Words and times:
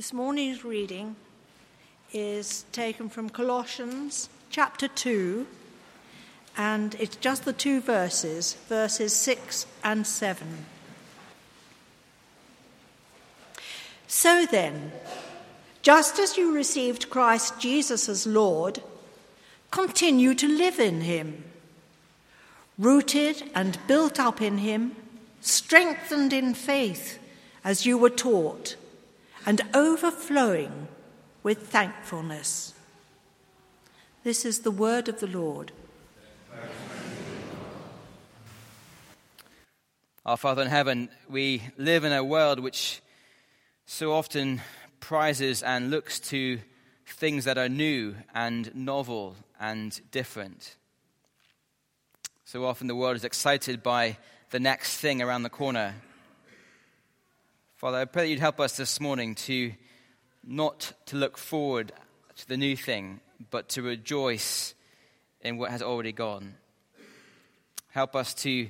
This 0.00 0.14
morning's 0.14 0.64
reading 0.64 1.14
is 2.10 2.64
taken 2.72 3.10
from 3.10 3.28
Colossians 3.28 4.30
chapter 4.48 4.88
2, 4.88 5.46
and 6.56 6.94
it's 6.94 7.16
just 7.16 7.44
the 7.44 7.52
two 7.52 7.82
verses, 7.82 8.54
verses 8.66 9.14
6 9.14 9.66
and 9.84 10.06
7. 10.06 10.64
So 14.08 14.46
then, 14.46 14.90
just 15.82 16.18
as 16.18 16.38
you 16.38 16.54
received 16.54 17.10
Christ 17.10 17.60
Jesus 17.60 18.08
as 18.08 18.26
Lord, 18.26 18.82
continue 19.70 20.32
to 20.32 20.48
live 20.48 20.80
in 20.80 21.02
him, 21.02 21.44
rooted 22.78 23.50
and 23.54 23.78
built 23.86 24.18
up 24.18 24.40
in 24.40 24.56
him, 24.56 24.96
strengthened 25.42 26.32
in 26.32 26.54
faith 26.54 27.18
as 27.62 27.84
you 27.84 27.98
were 27.98 28.08
taught 28.08 28.76
and 29.46 29.62
overflowing 29.74 30.88
with 31.42 31.68
thankfulness. 31.68 32.74
This 34.22 34.44
is 34.44 34.60
the 34.60 34.70
word 34.70 35.08
of 35.08 35.20
the 35.20 35.26
Lord. 35.26 35.72
Our 40.26 40.36
Father 40.36 40.62
in 40.62 40.68
heaven, 40.68 41.08
we 41.28 41.62
live 41.78 42.04
in 42.04 42.12
a 42.12 42.22
world 42.22 42.60
which 42.60 43.00
so 43.86 44.12
often 44.12 44.60
prizes 45.00 45.62
and 45.62 45.90
looks 45.90 46.20
to 46.20 46.60
things 47.06 47.44
that 47.44 47.56
are 47.56 47.68
new 47.68 48.14
and 48.34 48.72
novel 48.74 49.36
and 49.58 49.98
different. 50.10 50.76
So 52.44 52.66
often 52.66 52.86
the 52.86 52.94
world 52.94 53.16
is 53.16 53.24
excited 53.24 53.82
by 53.82 54.18
the 54.50 54.60
next 54.60 54.98
thing 54.98 55.22
around 55.22 55.42
the 55.42 55.50
corner 55.50 55.94
Father, 57.80 57.96
I 57.96 58.04
pray 58.04 58.24
that 58.24 58.28
you'd 58.28 58.40
help 58.40 58.60
us 58.60 58.76
this 58.76 59.00
morning 59.00 59.34
to 59.36 59.72
not 60.46 60.92
to 61.06 61.16
look 61.16 61.38
forward 61.38 61.92
to 62.36 62.46
the 62.46 62.58
new 62.58 62.76
thing, 62.76 63.20
but 63.50 63.70
to 63.70 63.80
rejoice 63.80 64.74
in 65.40 65.56
what 65.56 65.70
has 65.70 65.80
already 65.80 66.12
gone. 66.12 66.56
Help 67.88 68.14
us 68.14 68.34
to 68.34 68.68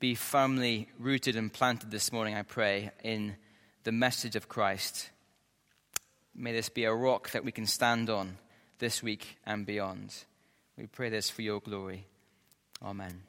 be 0.00 0.14
firmly 0.14 0.88
rooted 0.98 1.36
and 1.36 1.52
planted 1.52 1.90
this 1.90 2.10
morning, 2.10 2.34
I 2.34 2.44
pray, 2.44 2.92
in 3.04 3.36
the 3.84 3.92
message 3.92 4.36
of 4.36 4.48
Christ. 4.48 5.10
May 6.34 6.52
this 6.52 6.70
be 6.70 6.84
a 6.84 6.94
rock 6.94 7.32
that 7.32 7.44
we 7.44 7.52
can 7.52 7.66
stand 7.66 8.08
on 8.08 8.38
this 8.78 9.02
week 9.02 9.36
and 9.44 9.66
beyond. 9.66 10.14
We 10.78 10.86
pray 10.86 11.10
this 11.10 11.28
for 11.28 11.42
your 11.42 11.60
glory. 11.60 12.06
Amen. 12.82 13.20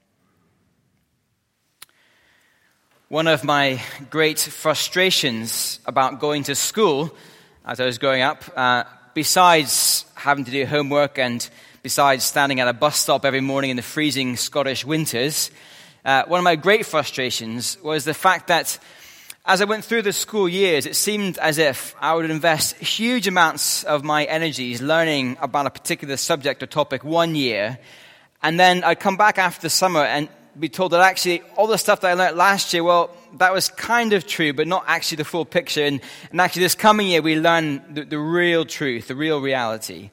One 3.09 3.27
of 3.27 3.45
my 3.45 3.81
great 4.09 4.37
frustrations 4.37 5.79
about 5.85 6.19
going 6.19 6.43
to 6.43 6.55
school 6.55 7.15
as 7.65 7.79
I 7.79 7.85
was 7.85 7.99
growing 7.99 8.21
up, 8.21 8.43
uh, 8.53 8.83
besides 9.13 10.03
having 10.15 10.43
to 10.43 10.51
do 10.51 10.65
homework 10.65 11.17
and 11.17 11.49
besides 11.83 12.25
standing 12.25 12.59
at 12.59 12.67
a 12.67 12.73
bus 12.73 12.97
stop 12.97 13.23
every 13.23 13.39
morning 13.39 13.69
in 13.69 13.77
the 13.77 13.81
freezing 13.81 14.35
Scottish 14.35 14.83
winters, 14.83 15.51
uh, 16.03 16.23
one 16.27 16.39
of 16.39 16.43
my 16.43 16.57
great 16.57 16.85
frustrations 16.85 17.77
was 17.81 18.03
the 18.03 18.13
fact 18.13 18.47
that 18.47 18.77
as 19.45 19.61
I 19.61 19.63
went 19.63 19.85
through 19.85 20.01
the 20.01 20.11
school 20.11 20.49
years, 20.49 20.85
it 20.85 20.97
seemed 20.97 21.37
as 21.37 21.59
if 21.59 21.95
I 22.01 22.13
would 22.13 22.29
invest 22.29 22.75
huge 22.75 23.25
amounts 23.25 23.85
of 23.85 24.03
my 24.03 24.25
energies 24.25 24.81
learning 24.81 25.37
about 25.39 25.65
a 25.65 25.69
particular 25.69 26.17
subject 26.17 26.61
or 26.61 26.65
topic 26.65 27.05
one 27.05 27.35
year, 27.35 27.79
and 28.43 28.59
then 28.59 28.83
I'd 28.83 28.99
come 28.99 29.15
back 29.15 29.37
after 29.37 29.61
the 29.61 29.69
summer 29.69 30.03
and 30.03 30.27
be 30.59 30.69
told 30.69 30.91
that 30.91 31.01
actually 31.01 31.41
all 31.55 31.67
the 31.67 31.77
stuff 31.77 32.01
that 32.01 32.09
I 32.09 32.13
learned 32.13 32.37
last 32.37 32.73
year, 32.73 32.83
well, 32.83 33.11
that 33.37 33.53
was 33.53 33.69
kind 33.69 34.13
of 34.13 34.25
true, 34.25 34.53
but 34.53 34.67
not 34.67 34.83
actually 34.87 35.17
the 35.17 35.25
full 35.25 35.45
picture. 35.45 35.83
And, 35.83 36.01
and 36.31 36.41
actually, 36.41 36.63
this 36.63 36.75
coming 36.75 37.07
year, 37.07 37.21
we 37.21 37.39
learn 37.39 37.83
the, 37.93 38.03
the 38.03 38.19
real 38.19 38.65
truth, 38.65 39.07
the 39.07 39.15
real 39.15 39.41
reality. 39.41 40.09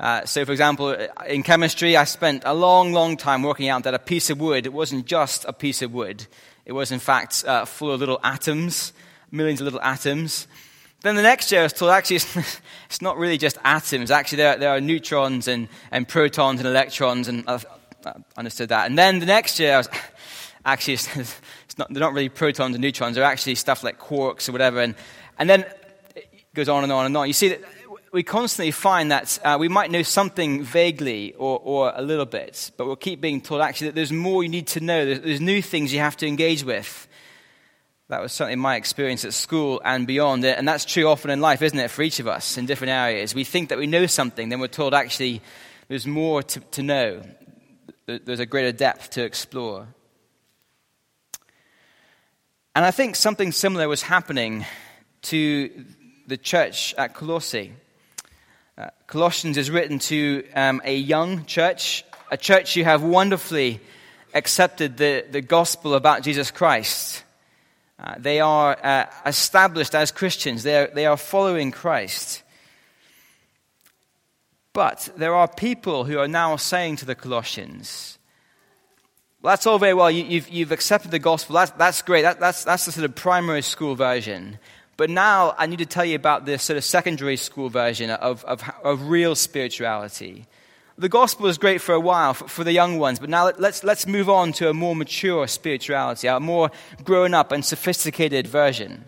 Uh, 0.00 0.24
so, 0.24 0.44
for 0.44 0.52
example, 0.52 0.90
in 1.28 1.42
chemistry, 1.42 1.96
I 1.96 2.04
spent 2.04 2.42
a 2.44 2.54
long, 2.54 2.92
long 2.92 3.16
time 3.16 3.42
working 3.42 3.68
out 3.68 3.84
that 3.84 3.94
a 3.94 3.98
piece 3.98 4.30
of 4.30 4.40
wood 4.40 4.66
it 4.66 4.72
wasn't 4.72 5.06
just 5.06 5.44
a 5.44 5.52
piece 5.52 5.82
of 5.82 5.92
wood. 5.92 6.26
It 6.64 6.72
was, 6.72 6.90
in 6.90 6.98
fact, 6.98 7.44
uh, 7.46 7.64
full 7.64 7.92
of 7.92 8.00
little 8.00 8.20
atoms, 8.24 8.92
millions 9.30 9.60
of 9.60 9.66
little 9.66 9.82
atoms. 9.82 10.48
Then 11.02 11.16
the 11.16 11.22
next 11.22 11.50
year, 11.50 11.60
I 11.60 11.64
was 11.64 11.72
told 11.72 11.90
actually 11.90 12.16
it's, 12.16 12.36
it's 12.86 13.02
not 13.02 13.18
really 13.18 13.38
just 13.38 13.58
atoms. 13.64 14.10
Actually, 14.10 14.36
there, 14.36 14.56
there 14.56 14.70
are 14.70 14.80
neutrons 14.80 15.48
and, 15.48 15.68
and 15.90 16.08
protons 16.08 16.60
and 16.60 16.68
electrons 16.68 17.28
and 17.28 17.44
uh, 17.46 17.58
I 18.06 18.14
understood 18.36 18.68
that. 18.70 18.86
And 18.86 18.98
then 18.98 19.18
the 19.18 19.26
next 19.26 19.58
year, 19.58 19.74
I 19.74 19.76
was 19.78 19.88
actually, 20.64 20.94
it's 21.14 21.78
not, 21.78 21.92
they're 21.92 22.00
not 22.00 22.12
really 22.12 22.28
protons 22.28 22.74
and 22.74 22.82
neutrons, 22.82 23.16
they're 23.16 23.24
actually 23.24 23.54
stuff 23.54 23.82
like 23.82 23.98
quarks 23.98 24.48
or 24.48 24.52
whatever. 24.52 24.80
And, 24.80 24.94
and 25.38 25.48
then 25.48 25.64
it 26.14 26.28
goes 26.54 26.68
on 26.68 26.82
and 26.82 26.92
on 26.92 27.06
and 27.06 27.16
on. 27.16 27.26
You 27.26 27.32
see 27.32 27.48
that 27.48 27.62
we 28.12 28.22
constantly 28.22 28.70
find 28.70 29.10
that 29.10 29.38
uh, 29.42 29.56
we 29.58 29.68
might 29.68 29.90
know 29.90 30.02
something 30.02 30.62
vaguely 30.62 31.32
or, 31.34 31.58
or 31.62 31.92
a 31.96 32.02
little 32.02 32.26
bit, 32.26 32.70
but 32.76 32.86
we'll 32.86 32.96
keep 32.96 33.22
being 33.22 33.40
told 33.40 33.62
actually 33.62 33.88
that 33.88 33.94
there's 33.94 34.12
more 34.12 34.42
you 34.42 34.50
need 34.50 34.66
to 34.68 34.80
know, 34.80 35.06
there's, 35.06 35.20
there's 35.20 35.40
new 35.40 35.62
things 35.62 35.92
you 35.92 36.00
have 36.00 36.16
to 36.18 36.26
engage 36.26 36.62
with. 36.62 37.08
That 38.08 38.20
was 38.20 38.32
certainly 38.32 38.56
my 38.56 38.76
experience 38.76 39.24
at 39.24 39.32
school 39.32 39.80
and 39.82 40.06
beyond. 40.06 40.44
And 40.44 40.68
that's 40.68 40.84
true 40.84 41.08
often 41.08 41.30
in 41.30 41.40
life, 41.40 41.62
isn't 41.62 41.78
it, 41.78 41.90
for 41.90 42.02
each 42.02 42.20
of 42.20 42.28
us 42.28 42.58
in 42.58 42.66
different 42.66 42.90
areas. 42.90 43.34
We 43.34 43.44
think 43.44 43.70
that 43.70 43.78
we 43.78 43.86
know 43.86 44.04
something, 44.04 44.50
then 44.50 44.60
we're 44.60 44.66
told 44.66 44.92
actually 44.92 45.40
there's 45.88 46.06
more 46.06 46.42
to, 46.42 46.60
to 46.60 46.82
know 46.82 47.22
there's 48.06 48.40
a 48.40 48.46
greater 48.46 48.72
depth 48.72 49.10
to 49.10 49.24
explore. 49.24 49.86
And 52.74 52.84
I 52.84 52.90
think 52.90 53.16
something 53.16 53.52
similar 53.52 53.88
was 53.88 54.02
happening 54.02 54.64
to 55.22 55.84
the 56.26 56.36
church 56.36 56.94
at 56.96 57.14
Colossae. 57.14 57.72
Uh, 58.78 58.88
Colossians 59.06 59.56
is 59.58 59.70
written 59.70 59.98
to 59.98 60.44
um, 60.54 60.80
a 60.84 60.96
young 60.96 61.44
church, 61.44 62.04
a 62.30 62.36
church 62.36 62.74
who 62.74 62.82
have 62.82 63.02
wonderfully 63.02 63.80
accepted 64.34 64.96
the, 64.96 65.26
the 65.30 65.42
gospel 65.42 65.94
about 65.94 66.22
Jesus 66.22 66.50
Christ. 66.50 67.22
Uh, 67.98 68.14
they 68.18 68.40
are 68.40 68.76
uh, 68.82 69.06
established 69.26 69.94
as 69.94 70.10
Christians, 70.10 70.62
they 70.62 70.76
are, 70.78 70.90
they 70.92 71.06
are 71.06 71.18
following 71.18 71.70
Christ. 71.70 72.42
But 74.72 75.10
there 75.16 75.34
are 75.34 75.48
people 75.48 76.04
who 76.04 76.18
are 76.18 76.28
now 76.28 76.56
saying 76.56 76.96
to 76.96 77.04
the 77.04 77.14
Colossians, 77.14 78.18
well, 79.42 79.52
that's 79.52 79.66
all 79.66 79.78
very 79.78 79.92
well. 79.92 80.10
You, 80.10 80.22
have 80.22 80.32
you've, 80.32 80.48
you've 80.48 80.72
accepted 80.72 81.10
the 81.10 81.18
gospel. 81.18 81.56
That's, 81.56 81.72
that's 81.72 82.02
great. 82.02 82.22
That, 82.22 82.40
that's, 82.40 82.64
that's 82.64 82.86
the 82.86 82.92
sort 82.92 83.04
of 83.04 83.14
primary 83.14 83.62
school 83.62 83.96
version. 83.96 84.58
But 84.96 85.10
now 85.10 85.54
I 85.58 85.66
need 85.66 85.80
to 85.80 85.86
tell 85.86 86.04
you 86.04 86.14
about 86.14 86.46
this 86.46 86.62
sort 86.62 86.76
of 86.76 86.84
secondary 86.84 87.36
school 87.36 87.68
version 87.68 88.10
of, 88.10 88.44
of, 88.44 88.62
of 88.84 89.08
real 89.08 89.34
spirituality. 89.34 90.46
The 90.96 91.08
gospel 91.08 91.46
is 91.46 91.58
great 91.58 91.80
for 91.80 91.92
a 91.94 92.00
while 92.00 92.34
for, 92.34 92.46
for 92.46 92.64
the 92.64 92.72
young 92.72 92.98
ones, 92.98 93.18
but 93.18 93.28
now 93.28 93.50
let's, 93.58 93.82
let's 93.82 94.06
move 94.06 94.30
on 94.30 94.52
to 94.52 94.68
a 94.68 94.74
more 94.74 94.94
mature 94.94 95.46
spirituality, 95.48 96.28
a 96.28 96.38
more 96.38 96.70
grown 97.02 97.34
up 97.34 97.50
and 97.50 97.64
sophisticated 97.64 98.46
version. 98.46 99.06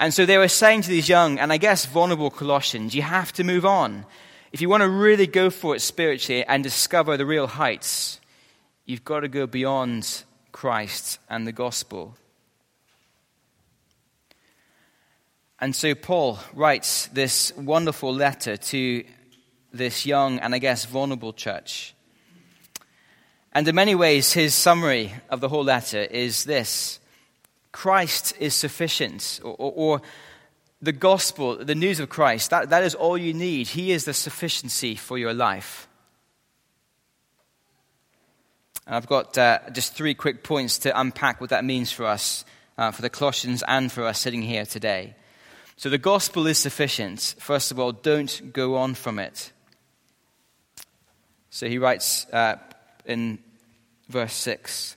And 0.00 0.14
so 0.14 0.24
they 0.24 0.38
were 0.38 0.48
saying 0.48 0.82
to 0.82 0.88
these 0.88 1.10
young 1.10 1.38
and 1.38 1.52
I 1.52 1.58
guess 1.58 1.84
vulnerable 1.84 2.30
Colossians, 2.30 2.94
you 2.94 3.02
have 3.02 3.34
to 3.34 3.44
move 3.44 3.66
on. 3.66 4.06
If 4.50 4.62
you 4.62 4.70
want 4.70 4.82
to 4.82 4.88
really 4.88 5.26
go 5.26 5.50
for 5.50 5.76
it 5.76 5.80
spiritually 5.80 6.42
and 6.46 6.64
discover 6.64 7.18
the 7.18 7.26
real 7.26 7.46
heights, 7.46 8.18
you've 8.86 9.04
got 9.04 9.20
to 9.20 9.28
go 9.28 9.46
beyond 9.46 10.24
Christ 10.52 11.18
and 11.28 11.46
the 11.46 11.52
gospel. 11.52 12.16
And 15.60 15.76
so 15.76 15.94
Paul 15.94 16.38
writes 16.54 17.08
this 17.08 17.52
wonderful 17.54 18.14
letter 18.14 18.56
to 18.56 19.04
this 19.70 20.06
young 20.06 20.38
and 20.38 20.54
I 20.54 20.58
guess 20.58 20.86
vulnerable 20.86 21.34
church. 21.34 21.94
And 23.52 23.68
in 23.68 23.74
many 23.74 23.94
ways, 23.94 24.32
his 24.32 24.54
summary 24.54 25.12
of 25.28 25.40
the 25.40 25.50
whole 25.50 25.64
letter 25.64 26.00
is 26.00 26.44
this 26.44 26.99
Christ 27.72 28.34
is 28.38 28.54
sufficient, 28.54 29.40
or, 29.42 29.54
or, 29.58 29.72
or, 29.74 30.02
the 30.82 30.92
gospel, 30.92 31.62
the 31.62 31.74
news 31.74 32.00
of 32.00 32.08
Christ, 32.08 32.50
that, 32.50 32.70
that 32.70 32.82
is 32.82 32.94
all 32.94 33.18
you 33.18 33.34
need. 33.34 33.68
He 33.68 33.92
is 33.92 34.06
the 34.06 34.14
sufficiency 34.14 34.94
for 34.94 35.18
your 35.18 35.34
life. 35.34 35.86
And 38.86 38.96
I've 38.96 39.06
got 39.06 39.36
uh, 39.36 39.58
just 39.72 39.94
three 39.94 40.14
quick 40.14 40.42
points 40.42 40.78
to 40.78 40.98
unpack 40.98 41.38
what 41.38 41.50
that 41.50 41.66
means 41.66 41.92
for 41.92 42.06
us, 42.06 42.46
uh, 42.78 42.92
for 42.92 43.02
the 43.02 43.10
Colossians, 43.10 43.62
and 43.68 43.92
for 43.92 44.04
us 44.04 44.18
sitting 44.18 44.40
here 44.40 44.64
today. 44.64 45.14
So 45.76 45.90
the 45.90 45.98
gospel 45.98 46.46
is 46.46 46.58
sufficient. 46.58 47.34
First 47.38 47.70
of 47.70 47.78
all, 47.78 47.92
don't 47.92 48.52
go 48.52 48.76
on 48.76 48.94
from 48.94 49.18
it. 49.18 49.52
So 51.50 51.68
he 51.68 51.78
writes 51.78 52.26
uh, 52.32 52.56
in 53.04 53.38
verse 54.08 54.34
6 54.34 54.96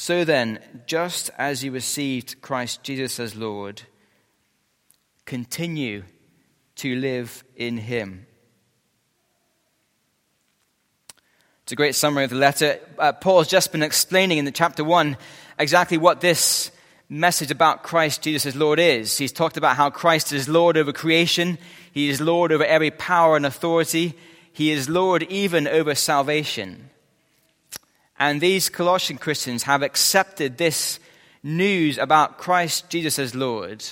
so 0.00 0.24
then, 0.24 0.60
just 0.86 1.28
as 1.38 1.64
you 1.64 1.72
received 1.72 2.40
Christ 2.40 2.84
Jesus 2.84 3.18
as 3.18 3.34
Lord, 3.34 3.82
continue 5.26 6.04
to 6.76 6.94
live 6.94 7.42
in 7.56 7.78
him. 7.78 8.24
It's 11.64 11.72
a 11.72 11.74
great 11.74 11.96
summary 11.96 12.22
of 12.22 12.30
the 12.30 12.36
letter. 12.36 12.78
Uh, 12.96 13.10
Paul 13.10 13.38
has 13.38 13.48
just 13.48 13.72
been 13.72 13.82
explaining 13.82 14.38
in 14.38 14.44
the 14.44 14.52
chapter 14.52 14.84
1 14.84 15.16
exactly 15.58 15.98
what 15.98 16.20
this 16.20 16.70
message 17.08 17.50
about 17.50 17.82
Christ 17.82 18.22
Jesus 18.22 18.46
as 18.46 18.54
Lord 18.54 18.78
is. 18.78 19.18
He's 19.18 19.32
talked 19.32 19.56
about 19.56 19.74
how 19.74 19.90
Christ 19.90 20.32
is 20.32 20.48
Lord 20.48 20.76
over 20.76 20.92
creation, 20.92 21.58
He 21.90 22.08
is 22.08 22.20
Lord 22.20 22.52
over 22.52 22.64
every 22.64 22.92
power 22.92 23.34
and 23.34 23.44
authority, 23.44 24.16
He 24.52 24.70
is 24.70 24.88
Lord 24.88 25.24
even 25.24 25.66
over 25.66 25.96
salvation. 25.96 26.90
And 28.18 28.40
these 28.40 28.68
Colossian 28.68 29.18
Christians 29.18 29.62
have 29.64 29.82
accepted 29.82 30.58
this 30.58 30.98
news 31.42 31.98
about 31.98 32.38
Christ 32.38 32.90
Jesus 32.90 33.18
as 33.18 33.34
Lord, 33.34 33.84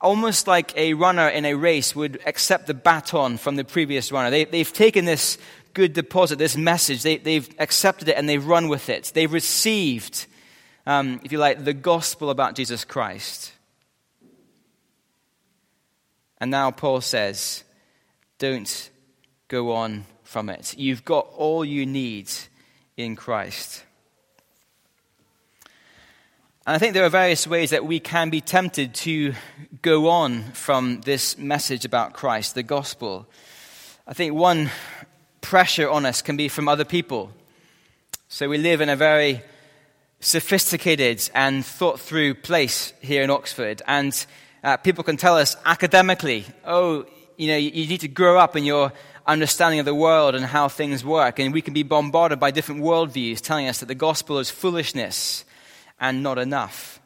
almost 0.00 0.46
like 0.46 0.76
a 0.76 0.94
runner 0.94 1.28
in 1.28 1.44
a 1.44 1.54
race 1.54 1.94
would 1.94 2.20
accept 2.26 2.66
the 2.66 2.74
baton 2.74 3.36
from 3.36 3.56
the 3.56 3.64
previous 3.64 4.10
runner. 4.10 4.30
They, 4.30 4.58
have 4.58 4.72
taken 4.72 5.04
this 5.04 5.38
good 5.72 5.92
deposit, 5.92 6.36
this 6.36 6.56
message, 6.56 7.02
they, 7.02 7.18
they've 7.18 7.48
accepted 7.58 8.08
it 8.08 8.16
and 8.16 8.28
they've 8.28 8.44
run 8.44 8.68
with 8.68 8.88
it. 8.88 9.12
They've 9.14 9.32
received 9.32 10.26
um, 10.86 11.20
if 11.22 11.32
you 11.32 11.38
like, 11.38 11.64
the 11.64 11.72
gospel 11.72 12.30
about 12.30 12.54
Jesus 12.54 12.84
Christ. 12.84 13.52
And 16.38 16.50
now 16.50 16.70
Paul 16.70 17.00
says, 17.00 17.64
don't 18.38 18.90
go 19.48 19.72
on 19.72 20.06
from 20.24 20.48
it. 20.48 20.76
You've 20.78 21.04
got 21.04 21.28
all 21.36 21.64
you 21.64 21.84
need 21.84 22.30
in 22.96 23.16
Christ. 23.16 23.84
And 26.66 26.76
I 26.76 26.78
think 26.78 26.94
there 26.94 27.04
are 27.04 27.10
various 27.10 27.46
ways 27.46 27.70
that 27.70 27.84
we 27.84 28.00
can 28.00 28.30
be 28.30 28.40
tempted 28.40 28.94
to 28.94 29.34
go 29.82 30.08
on 30.08 30.42
from 30.52 31.00
this 31.00 31.38
message 31.38 31.84
about 31.84 32.12
Christ, 32.12 32.54
the 32.54 32.62
gospel. 32.62 33.26
I 34.06 34.12
think 34.12 34.34
one 34.34 34.70
pressure 35.40 35.88
on 35.88 36.04
us 36.04 36.22
can 36.22 36.36
be 36.36 36.48
from 36.48 36.68
other 36.68 36.84
people. 36.84 37.32
So 38.28 38.48
we 38.48 38.58
live 38.58 38.80
in 38.80 38.88
a 38.88 38.96
very 38.96 39.42
sophisticated 40.20 41.30
and 41.34 41.64
thought 41.64 41.98
through 41.98 42.34
place 42.34 42.92
here 43.00 43.22
in 43.22 43.30
Oxford. 43.30 43.82
And 43.86 44.14
uh, 44.62 44.76
people 44.76 45.02
can 45.02 45.16
tell 45.16 45.36
us 45.36 45.56
academically, 45.64 46.44
oh, 46.64 47.06
you 47.36 47.48
know, 47.48 47.56
you, 47.56 47.70
you 47.70 47.86
need 47.88 48.02
to 48.02 48.08
grow 48.08 48.38
up 48.38 48.54
in 48.54 48.64
your 48.64 48.92
understanding 49.30 49.78
of 49.78 49.86
the 49.86 49.94
world 49.94 50.34
and 50.34 50.44
how 50.44 50.68
things 50.68 51.04
work. 51.04 51.38
And 51.38 51.52
we 51.52 51.62
can 51.62 51.72
be 51.72 51.84
bombarded 51.84 52.40
by 52.40 52.50
different 52.50 52.82
worldviews 52.82 53.40
telling 53.40 53.68
us 53.68 53.78
that 53.78 53.86
the 53.86 53.94
gospel 53.94 54.38
is 54.38 54.50
foolishness 54.50 55.44
and 56.00 56.22
not 56.22 56.38
enough. 56.38 57.00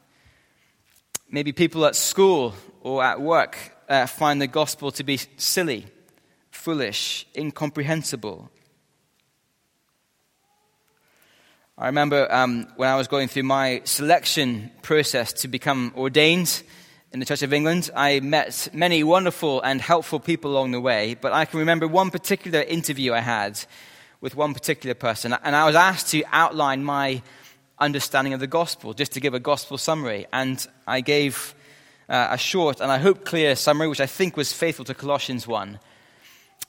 Maybe 1.31 1.53
people 1.53 1.85
at 1.85 1.97
school 1.97 2.55
or 2.81 3.05
at 3.05 3.21
work 3.21 3.59
uh, 3.88 4.06
find 4.06 4.41
the 4.41 4.47
gospel 4.47 4.91
to 4.93 5.05
be 5.05 5.19
silly, 5.37 5.87
foolish, 6.50 7.26
incomprehensible. 7.37 8.50
I 11.77 11.87
remember 11.87 12.32
um, 12.32 12.69
when 12.77 12.88
I 12.88 12.97
was 12.97 13.09
going 13.09 13.29
through 13.29 13.43
my 13.43 13.82
selection 13.85 14.70
process 14.81 15.32
to 15.43 15.49
become 15.49 15.93
ordained 15.97 16.62
in 17.14 17.20
the 17.20 17.26
Church 17.26 17.43
of 17.43 17.52
England, 17.52 17.90
I 17.94 18.19
met 18.19 18.70
many 18.72 19.05
wonderful 19.05 19.61
and 19.61 19.81
helpful 19.81 20.19
people 20.19 20.50
along 20.50 20.72
the 20.72 20.81
way, 20.81 21.14
but 21.14 21.32
I 21.32 21.44
can 21.44 21.61
remember 21.61 21.87
one 21.87 22.11
particular 22.11 22.61
interview 22.61 23.12
I 23.12 23.20
had 23.20 23.61
with 24.20 24.34
one 24.34 24.52
particular 24.52 24.94
person, 24.94 25.32
and 25.44 25.55
I 25.55 25.64
was 25.64 25.76
asked 25.76 26.08
to 26.08 26.25
outline 26.32 26.82
my 26.82 27.22
understanding 27.78 28.32
of 28.32 28.40
the 28.40 28.49
gospel, 28.49 28.94
just 28.94 29.12
to 29.12 29.20
give 29.20 29.32
a 29.32 29.38
gospel 29.38 29.78
summary. 29.78 30.26
And 30.32 30.66
I 30.88 31.02
gave 31.02 31.55
uh, 32.08 32.31
a 32.32 32.37
short 32.37 32.81
and 32.81 32.90
I 32.90 32.99
hope 32.99 33.25
clear 33.25 33.55
summary, 33.55 33.87
which 33.87 34.00
I 34.00 34.06
think 34.06 34.37
was 34.37 34.52
faithful 34.52 34.84
to 34.87 34.94
Colossians 34.94 35.46
1. 35.46 35.78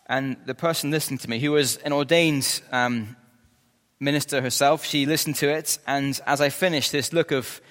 And 0.05 0.37
the 0.45 0.53
person 0.53 0.91
listening 0.91 1.17
to 1.19 1.29
me, 1.29 1.39
who 1.39 1.53
was 1.53 1.77
an 1.77 1.91
ordained 1.91 2.61
um, 2.71 3.15
minister 3.99 4.43
herself. 4.43 4.85
She 4.85 5.07
listened 5.07 5.37
to 5.37 5.49
it, 5.49 5.79
and 5.87 6.21
as 6.27 6.39
I 6.39 6.49
finished, 6.49 6.91
this 6.91 7.13
look 7.13 7.31
of, 7.31 7.61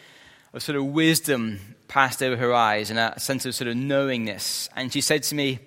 of 0.53 0.65
sort 0.65 0.75
of 0.75 0.87
wisdom 0.87 1.74
passed 1.95 2.25
over 2.25 2.37
her 2.37 2.53
eyes 2.53 2.91
and 2.91 2.99
a 2.99 3.15
sense 3.21 3.47
of 3.47 3.55
sort 3.55 3.69
of 3.69 3.77
knowingness. 3.77 4.69
And 4.75 4.93
she 4.93 5.01
said 5.01 5.23
to 5.25 5.37
me, 5.37 5.61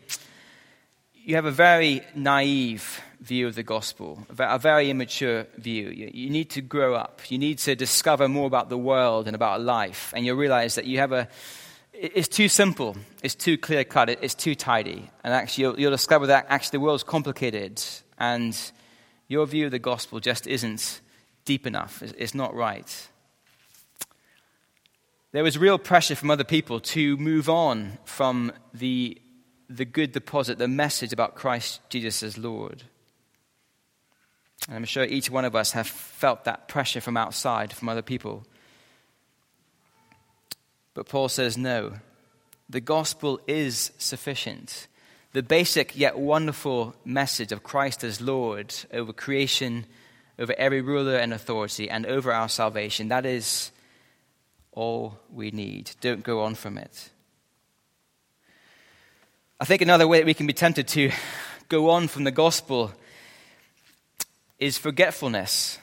You 1.14 1.36
have 1.36 1.46
a 1.46 1.52
very 1.52 2.02
naive 2.16 3.02
view 3.22 3.48
of 3.48 3.56
the 3.56 3.64
gospel, 3.64 4.28
a 4.38 4.60
very 4.60 4.90
immature 4.90 5.48
view. 5.56 5.88
You 5.90 6.30
need 6.30 6.50
to 6.50 6.62
grow 6.62 6.96
up. 6.96 7.22
You 7.32 7.38
need 7.38 7.60
to 7.60 7.78
discover 7.78 8.28
more 8.28 8.46
about 8.46 8.68
the 8.68 8.78
world 8.78 9.28
and 9.28 9.36
about 9.36 9.62
life. 9.62 10.12
And 10.14 10.26
you'll 10.26 10.36
realize 10.36 10.76
that 10.76 10.84
you 10.84 11.00
have 11.00 11.14
a 11.14 11.30
it's 11.94 12.28
too 12.28 12.50
simple, 12.50 12.98
it's 13.24 13.34
too 13.34 13.58
clear 13.58 13.86
cut, 13.86 14.10
it's 14.10 14.36
too 14.36 14.54
tidy. 14.54 15.10
And 15.24 15.34
actually, 15.34 15.62
you'll, 15.62 15.80
you'll 15.80 15.92
discover 15.92 16.28
that 16.28 16.46
actually 16.50 16.78
the 16.78 16.82
world's 16.82 17.04
complicated 17.04 17.82
and 18.20 18.54
your 19.30 19.46
view 19.48 19.66
of 19.66 19.72
the 19.72 19.80
gospel 19.80 20.20
just 20.20 20.46
isn't 20.46 21.00
deep 21.46 21.66
enough. 21.66 22.04
It's 22.04 22.36
not 22.36 22.54
right. 22.54 23.08
There 25.38 25.44
was 25.44 25.56
real 25.56 25.78
pressure 25.78 26.16
from 26.16 26.32
other 26.32 26.44
people 26.44 26.80
to 26.80 27.16
move 27.18 27.48
on 27.48 28.00
from 28.06 28.52
the, 28.74 29.22
the 29.70 29.86
good 29.86 30.12
deposit, 30.12 30.58
the 30.58 30.68
message 30.68 31.14
about 31.14 31.36
Christ 31.36 31.80
Jesus 31.90 32.24
as 32.24 32.40
Lord. 32.40 32.82
And 34.68 34.78
I'm 34.78 34.86
sure 34.86 35.04
each 35.04 35.30
one 35.30 35.46
of 35.46 35.56
us 35.56 35.74
have 35.74 35.86
felt 35.86 36.46
that 36.46 36.68
pressure 36.68 37.02
from 37.02 37.18
outside, 37.18 37.72
from 37.72 37.88
other 37.88 38.02
people. 38.02 38.48
But 40.96 41.08
Paul 41.08 41.30
says, 41.30 41.56
no, 41.56 41.94
the 42.68 42.82
gospel 42.82 43.40
is 43.46 43.92
sufficient 44.00 44.88
the 45.34 45.44
basic 45.44 45.96
yet 45.96 46.18
wonderful 46.18 46.96
message 47.06 47.52
of 47.52 47.62
Christ 47.62 48.04
as 48.04 48.20
Lord 48.20 48.74
over 48.92 49.14
creation, 49.14 49.86
over 50.40 50.56
every 50.58 50.82
ruler 50.82 51.18
and 51.18 51.32
authority, 51.32 51.92
and 51.92 52.08
over 52.08 52.32
our 52.34 52.50
salvation. 52.50 53.10
That 53.10 53.28
is 53.28 53.70
all 54.78 55.18
we 55.34 55.50
need. 55.50 55.90
Don't 56.02 56.24
go 56.24 56.42
on 56.44 56.54
from 56.54 56.78
it. 56.78 57.10
I 59.60 59.66
think 59.66 59.82
another 59.82 60.08
way 60.08 60.20
that 60.20 60.26
we 60.28 60.36
can 60.36 60.46
be 60.46 60.54
tempted 60.54 60.88
to 60.90 61.12
go 61.68 61.90
on 61.90 62.08
from 62.08 62.26
the 62.26 62.32
gospel 62.32 62.92
is 64.60 64.78
forgetfulness. 64.78 65.80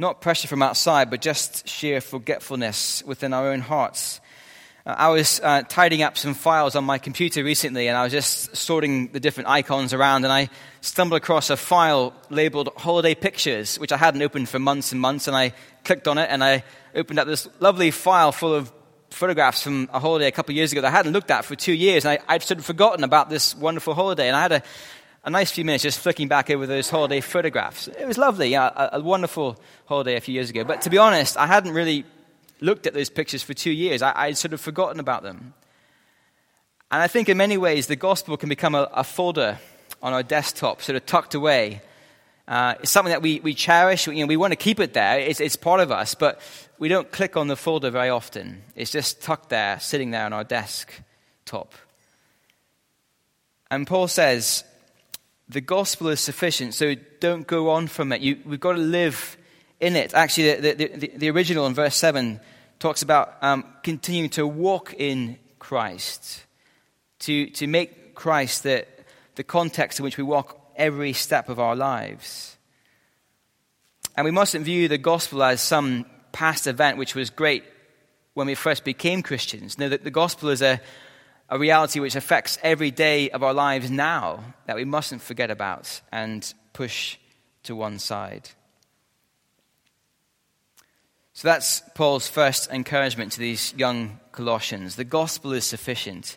Not 0.00 0.20
pressure 0.20 0.48
from 0.48 0.62
outside, 0.62 1.10
but 1.10 1.20
just 1.20 1.68
sheer 1.68 2.00
forgetfulness 2.00 3.04
within 3.06 3.32
our 3.32 3.52
own 3.52 3.60
hearts. 3.60 4.20
Uh, 4.86 4.94
I 4.96 5.08
was 5.08 5.40
uh, 5.42 5.62
tidying 5.68 6.02
up 6.02 6.16
some 6.16 6.34
files 6.34 6.74
on 6.74 6.84
my 6.84 6.98
computer 6.98 7.44
recently, 7.44 7.88
and 7.88 7.96
I 7.96 8.04
was 8.04 8.12
just 8.12 8.56
sorting 8.56 9.08
the 9.08 9.20
different 9.20 9.48
icons 9.48 9.92
around, 9.92 10.24
and 10.24 10.32
I 10.32 10.48
stumbled 10.80 11.20
across 11.20 11.50
a 11.50 11.56
file 11.56 12.14
labeled 12.30 12.70
Holiday 12.76 13.14
Pictures, 13.14 13.78
which 13.78 13.92
I 13.92 13.98
hadn't 13.98 14.22
opened 14.22 14.48
for 14.48 14.58
months 14.58 14.92
and 14.92 15.00
months, 15.00 15.28
and 15.28 15.36
I 15.36 15.52
clicked 15.84 16.08
on 16.08 16.16
it, 16.16 16.28
and 16.30 16.42
I 16.42 16.64
opened 16.94 17.18
up 17.18 17.26
this 17.26 17.48
lovely 17.60 17.90
file 17.90 18.32
full 18.32 18.54
of 18.54 18.72
photographs 19.10 19.62
from 19.62 19.90
a 19.92 19.98
holiday 19.98 20.28
a 20.28 20.32
couple 20.32 20.52
of 20.52 20.56
years 20.56 20.72
ago 20.72 20.80
that 20.80 20.88
I 20.88 20.96
hadn't 20.96 21.12
looked 21.12 21.30
at 21.30 21.44
for 21.44 21.56
two 21.56 21.74
years, 21.74 22.06
and 22.06 22.18
I, 22.26 22.34
would 22.34 22.42
sort 22.42 22.58
of 22.58 22.64
forgotten 22.64 23.04
about 23.04 23.28
this 23.28 23.54
wonderful 23.54 23.94
holiday, 23.94 24.28
and 24.28 24.36
I 24.36 24.40
had 24.40 24.52
a, 24.52 24.62
a 25.24 25.30
nice 25.30 25.50
few 25.50 25.64
minutes 25.64 25.82
just 25.82 25.98
flicking 25.98 26.28
back 26.28 26.48
over 26.48 26.66
those 26.66 26.88
holiday 26.88 27.20
photographs. 27.20 27.88
It 27.88 28.06
was 28.06 28.16
lovely, 28.16 28.48
yeah, 28.48 28.70
a, 28.74 28.96
a 28.98 29.00
wonderful 29.02 29.60
holiday 29.84 30.16
a 30.16 30.20
few 30.22 30.32
years 30.32 30.48
ago. 30.48 30.64
But 30.64 30.82
to 30.82 30.90
be 30.90 30.96
honest, 30.96 31.36
I 31.36 31.46
hadn't 31.46 31.72
really 31.72 32.06
looked 32.60 32.86
at 32.86 32.94
those 32.94 33.10
pictures 33.10 33.42
for 33.42 33.54
two 33.54 33.70
years. 33.70 34.02
I, 34.02 34.12
I'd 34.14 34.38
sort 34.38 34.52
of 34.52 34.60
forgotten 34.60 35.00
about 35.00 35.22
them. 35.22 35.54
And 36.90 37.00
I 37.00 37.06
think 37.06 37.28
in 37.28 37.36
many 37.36 37.56
ways, 37.56 37.86
the 37.86 37.96
gospel 37.96 38.36
can 38.36 38.48
become 38.48 38.74
a, 38.74 38.88
a 38.92 39.04
folder 39.04 39.58
on 40.02 40.12
our 40.12 40.22
desktop, 40.22 40.82
sort 40.82 40.96
of 40.96 41.06
tucked 41.06 41.34
away. 41.34 41.82
Uh, 42.48 42.74
it's 42.80 42.90
something 42.90 43.12
that 43.12 43.22
we, 43.22 43.38
we 43.40 43.54
cherish. 43.54 44.08
You 44.08 44.14
know, 44.14 44.26
we 44.26 44.36
want 44.36 44.52
to 44.52 44.56
keep 44.56 44.80
it 44.80 44.92
there. 44.92 45.20
It's, 45.20 45.40
it's 45.40 45.56
part 45.56 45.80
of 45.80 45.92
us, 45.92 46.14
but 46.16 46.40
we 46.78 46.88
don't 46.88 47.10
click 47.12 47.36
on 47.36 47.46
the 47.46 47.56
folder 47.56 47.90
very 47.90 48.08
often. 48.08 48.62
It's 48.74 48.90
just 48.90 49.22
tucked 49.22 49.50
there, 49.50 49.78
sitting 49.78 50.10
there 50.10 50.24
on 50.24 50.32
our 50.32 50.42
desk 50.42 50.92
top. 51.44 51.74
And 53.70 53.86
Paul 53.86 54.08
says, 54.08 54.64
the 55.48 55.60
gospel 55.60 56.08
is 56.08 56.20
sufficient, 56.20 56.74
so 56.74 56.94
don't 57.20 57.46
go 57.46 57.70
on 57.70 57.86
from 57.86 58.12
it. 58.12 58.20
You, 58.20 58.38
we've 58.44 58.58
got 58.58 58.72
to 58.72 58.78
live 58.78 59.36
in 59.78 59.94
it. 59.94 60.12
Actually, 60.14 60.54
the, 60.54 60.72
the, 60.72 60.86
the, 60.88 61.12
the 61.16 61.30
original 61.30 61.66
in 61.66 61.74
verse 61.74 61.96
7 61.96 62.40
talks 62.80 63.02
about 63.02 63.36
um, 63.42 63.64
continuing 63.82 64.30
to 64.30 64.46
walk 64.46 64.94
in 64.94 65.38
Christ, 65.58 66.44
to, 67.20 67.46
to 67.50 67.66
make 67.66 68.14
Christ 68.14 68.64
the, 68.64 68.86
the 69.36 69.44
context 69.44 70.00
in 70.00 70.04
which 70.04 70.16
we 70.16 70.24
walk 70.24 70.58
every 70.74 71.12
step 71.12 71.48
of 71.48 71.60
our 71.60 71.76
lives. 71.76 72.56
And 74.16 74.24
we 74.24 74.30
mustn't 74.30 74.64
view 74.64 74.88
the 74.88 74.98
gospel 74.98 75.42
as 75.42 75.60
some 75.60 76.06
past 76.32 76.66
event 76.66 76.96
which 76.96 77.14
was 77.14 77.30
great 77.30 77.64
when 78.34 78.46
we 78.46 78.54
first 78.54 78.84
became 78.84 79.22
Christians. 79.22 79.78
No, 79.78 79.88
that 79.88 80.02
the 80.02 80.10
gospel 80.10 80.48
is 80.48 80.62
a, 80.62 80.80
a 81.50 81.58
reality 81.58 82.00
which 82.00 82.16
affects 82.16 82.58
every 82.62 82.90
day 82.90 83.28
of 83.30 83.42
our 83.42 83.52
lives 83.52 83.90
now 83.90 84.42
that 84.66 84.76
we 84.76 84.84
mustn't 84.84 85.20
forget 85.20 85.50
about 85.50 86.00
and 86.10 86.52
push 86.72 87.18
to 87.64 87.76
one 87.76 87.98
side. 87.98 88.48
So 91.40 91.48
that's 91.48 91.80
Paul's 91.94 92.28
first 92.28 92.70
encouragement 92.70 93.32
to 93.32 93.38
these 93.38 93.72
young 93.74 94.20
Colossians. 94.30 94.96
The 94.96 95.04
gospel 95.04 95.54
is 95.54 95.64
sufficient. 95.64 96.36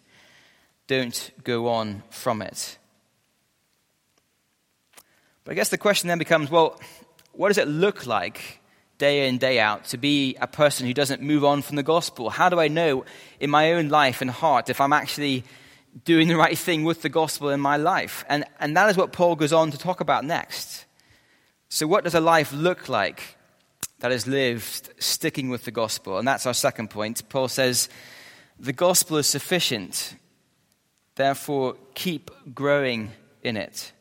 Don't 0.88 1.30
go 1.44 1.68
on 1.68 2.04
from 2.10 2.42
it. 2.42 2.78
But 5.44 5.52
I 5.52 5.56
guess 5.56 5.68
the 5.68 5.78
question 5.78 6.08
then 6.08 6.20
becomes 6.20 6.50
well, 6.50 6.80
what 7.34 7.50
does 7.50 7.58
it 7.58 7.68
look 7.68 8.08
like 8.08 8.62
day 8.98 9.28
in, 9.28 9.40
day 9.40 9.60
out, 9.60 9.84
to 9.88 9.98
be 9.98 10.38
a 10.40 10.48
person 10.48 10.88
who 10.88 10.94
doesn't 10.94 11.22
move 11.22 11.44
on 11.44 11.64
from 11.64 11.76
the 11.76 11.84
gospel? 11.84 12.30
How 12.30 12.48
do 12.48 12.58
I 12.58 12.70
know 12.70 13.04
in 13.42 13.50
my 13.50 13.74
own 13.74 13.90
life 13.90 14.22
and 14.22 14.32
heart 14.32 14.70
if 14.70 14.80
I'm 14.80 14.94
actually 14.94 15.44
doing 16.06 16.30
the 16.30 16.38
right 16.38 16.58
thing 16.58 16.86
with 16.86 17.02
the 17.02 17.10
gospel 17.10 17.50
in 17.50 17.60
my 17.60 17.76
life? 17.76 18.24
And, 18.30 18.46
and 18.62 18.78
that 18.78 18.90
is 18.90 18.96
what 18.96 19.12
Paul 19.12 19.36
goes 19.36 19.52
on 19.52 19.72
to 19.72 19.78
talk 19.78 20.00
about 20.00 20.24
next. 20.24 20.86
So, 21.68 21.88
what 21.88 22.06
does 22.06 22.16
a 22.16 22.22
life 22.22 22.54
look 22.54 22.88
like 22.88 23.36
that 24.04 24.12
is 24.12 24.28
lived 24.28 24.90
sticking 25.00 25.50
with 25.50 25.64
the 25.64 25.72
gospel? 25.72 26.18
And 26.18 26.28
that's 26.28 26.46
our 26.46 26.54
second 26.54 26.90
point. 26.90 27.28
Paul 27.30 27.48
says, 27.48 27.88
The 28.60 28.74
gospel 28.74 29.16
is 29.16 29.28
sufficient, 29.28 30.16
therefore, 31.16 31.78
keep 31.96 32.30
growing 32.54 33.12
in 33.42 33.56
it 33.56 33.94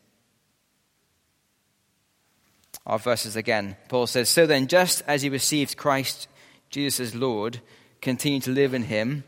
our 2.87 2.99
verses 2.99 3.37
again. 3.37 3.77
Paul 3.89 4.07
says, 4.07 4.29
So 4.29 4.47
then, 4.47 4.67
just 4.67 5.03
as 5.07 5.25
you 5.25 5.31
received 5.31 5.77
Christ 5.77 6.29
Jesus 6.71 7.01
as 7.01 7.15
Lord, 7.15 7.61
continue 8.01 8.41
to 8.41 8.51
live 8.51 8.75
in 8.75 8.85
him. 8.85 9.25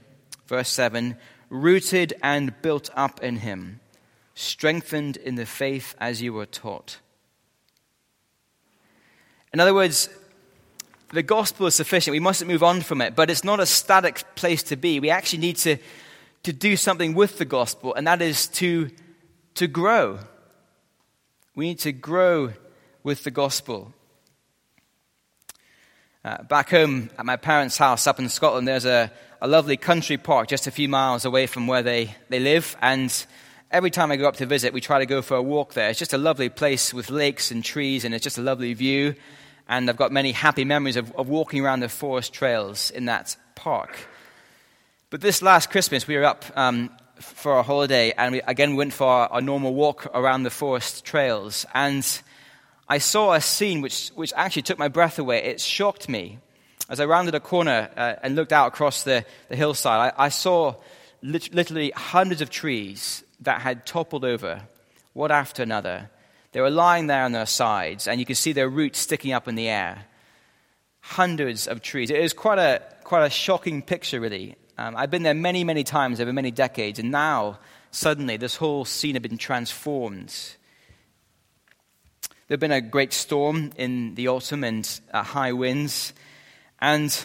Verse 0.47 0.69
7 0.69 1.16
rooted 1.50 2.14
and 2.23 2.61
built 2.62 2.90
up 2.97 3.23
in 3.23 3.37
him, 3.37 3.78
strengthened 4.35 5.16
in 5.16 5.37
the 5.37 5.47
faith 5.47 5.95
as 6.00 6.21
you 6.21 6.33
were 6.33 6.47
taught. 6.47 6.99
In 9.52 9.61
other 9.61 9.75
words, 9.75 10.09
the 11.14 11.23
gospel 11.23 11.66
is 11.66 11.75
sufficient. 11.75 12.12
We 12.12 12.21
mustn't 12.21 12.50
move 12.50 12.62
on 12.62 12.80
from 12.80 13.00
it, 13.00 13.14
but 13.14 13.30
it's 13.30 13.44
not 13.44 13.61
a 13.61 13.66
static 13.66 14.25
place 14.35 14.62
to 14.64 14.76
be. 14.76 15.00
We 15.00 15.11
actually 15.11 15.38
need 15.38 15.56
to, 15.59 15.76
to 16.42 16.52
do 16.52 16.76
something 16.76 17.14
with 17.14 17.38
the 17.38 17.44
gospel, 17.44 17.94
and 17.94 18.06
that 18.06 18.21
is 18.21 18.49
to, 18.49 18.90
to 19.54 19.66
grow. 19.68 20.18
We 21.54 21.68
need 21.68 21.78
to 21.80 21.92
grow 21.92 22.52
with 23.04 23.23
the 23.23 23.30
gospel. 23.30 23.94
Uh, 26.25 26.42
back 26.42 26.71
home 26.71 27.11
at 27.16 27.25
my 27.25 27.37
parents' 27.37 27.78
house 27.78 28.06
up 28.06 28.18
in 28.18 28.28
Scotland, 28.28 28.66
there's 28.66 28.87
a, 28.87 29.12
a 29.40 29.47
lovely 29.47 29.76
country 29.76 30.16
park 30.16 30.49
just 30.49 30.66
a 30.66 30.71
few 30.71 30.88
miles 30.88 31.25
away 31.25 31.47
from 31.47 31.66
where 31.66 31.83
they, 31.83 32.14
they 32.28 32.40
live. 32.40 32.76
And 32.83 33.14
every 33.71 33.90
time 33.90 34.11
I 34.11 34.16
go 34.16 34.26
up 34.26 34.37
to 34.37 34.47
visit, 34.47 34.73
we 34.73 34.80
try 34.80 34.99
to 34.99 35.06
go 35.06 35.23
for 35.23 35.37
a 35.37 35.42
walk 35.42 35.75
there. 35.75 35.90
It's 35.90 35.99
just 35.99 36.12
a 36.12 36.18
lovely 36.18 36.49
place 36.49 36.92
with 36.92 37.09
lakes 37.09 37.52
and 37.52 37.62
trees, 37.62 38.04
and 38.04 38.14
it's 38.14 38.25
just 38.25 38.38
a 38.38 38.42
lovely 38.42 38.75
view. 38.75 39.14
And 39.68 39.88
I've 39.88 39.97
got 39.97 40.12
many 40.12 40.33
happy 40.33 40.64
memories 40.64 40.97
of, 40.97 41.12
of 41.12 41.28
walking 41.28 41.64
around 41.64 41.80
the 41.80 41.88
forest 41.88 42.33
trails 42.33 42.90
in 42.90 43.06
that 43.06 43.37
park. 43.54 43.97
But 45.11 45.21
this 45.21 45.42
last 45.42 45.71
Christmas, 45.71 46.06
we 46.06 46.16
were 46.16 46.25
up 46.25 46.44
um, 46.56 46.90
for 47.18 47.52
our 47.52 47.62
holiday, 47.62 48.12
and 48.16 48.33
we, 48.33 48.42
again, 48.42 48.71
we 48.71 48.76
went 48.76 48.92
for 48.92 49.06
our, 49.06 49.28
our 49.28 49.40
normal 49.40 49.75
walk 49.75 50.06
around 50.14 50.42
the 50.42 50.50
forest 50.50 51.04
trails. 51.04 51.64
And 51.73 52.04
I 52.88 52.99
saw 52.99 53.33
a 53.33 53.40
scene 53.40 53.80
which, 53.80 54.11
which 54.14 54.33
actually 54.37 54.62
took 54.62 54.78
my 54.78 54.88
breath 54.88 55.18
away. 55.18 55.42
It 55.44 55.61
shocked 55.61 56.09
me. 56.09 56.38
As 56.90 57.00
I 57.00 57.06
rounded 57.06 57.35
a 57.35 57.40
corner 57.40 57.88
uh, 57.97 58.16
and 58.23 58.37
looked 58.37 58.52
out 58.52 58.68
across 58.68 59.04
the, 59.04 59.25
the 59.49 59.56
hillside, 59.56 60.12
I, 60.18 60.26
I 60.26 60.28
saw 60.28 60.75
lit- 61.23 61.54
literally 61.54 61.92
hundreds 61.97 62.42
of 62.42 62.50
trees 62.50 63.25
that 63.40 63.62
had 63.62 63.87
toppled 63.87 64.25
over, 64.25 64.61
one 65.14 65.30
after 65.30 65.62
another. 65.62 66.11
They 66.55 66.63
were 66.63 66.71
lying 66.71 67.09
there 67.09 67.25
on 67.25 67.33
their 67.33 67.45
sides, 67.45 68.09
and 68.09 68.19
you 68.19 68.25
could 68.25 68.39
see 68.39 68.53
their 68.53 68.71
roots 68.71 68.99
sticking 68.99 69.33
up 69.33 69.47
in 69.47 69.55
the 69.55 69.69
air. 69.69 70.07
Hundreds 71.01 71.69
of 71.69 71.83
trees. 71.83 72.11
It 72.11 72.23
was 72.23 72.33
quite 72.33 72.59
a, 72.59 72.81
quite 73.05 73.27
a 73.27 73.31
shocking 73.31 73.83
picture, 73.83 74.19
really. 74.21 74.57
Um, 74.79 74.97
I've 74.97 75.11
been 75.11 75.25
there 75.25 75.35
many, 75.35 75.63
many 75.63 75.85
times 75.85 76.19
over 76.19 76.33
many 76.33 76.51
decades, 76.51 76.99
and 76.99 77.11
now, 77.11 77.59
suddenly, 77.91 78.39
this 78.39 78.57
whole 78.57 78.87
scene 78.87 79.15
had 79.15 79.23
been 79.23 79.37
transformed 79.37 80.35
there 82.47 82.55
had 82.55 82.61
been 82.61 82.73
a 82.73 82.81
great 82.83 83.15
storm 83.15 83.73
in 83.77 84.15
the 84.17 84.29
autumn 84.29 84.65
and 84.65 85.01
uh, 85.13 85.23
high 85.23 85.53
winds, 85.53 86.13
and 86.79 87.25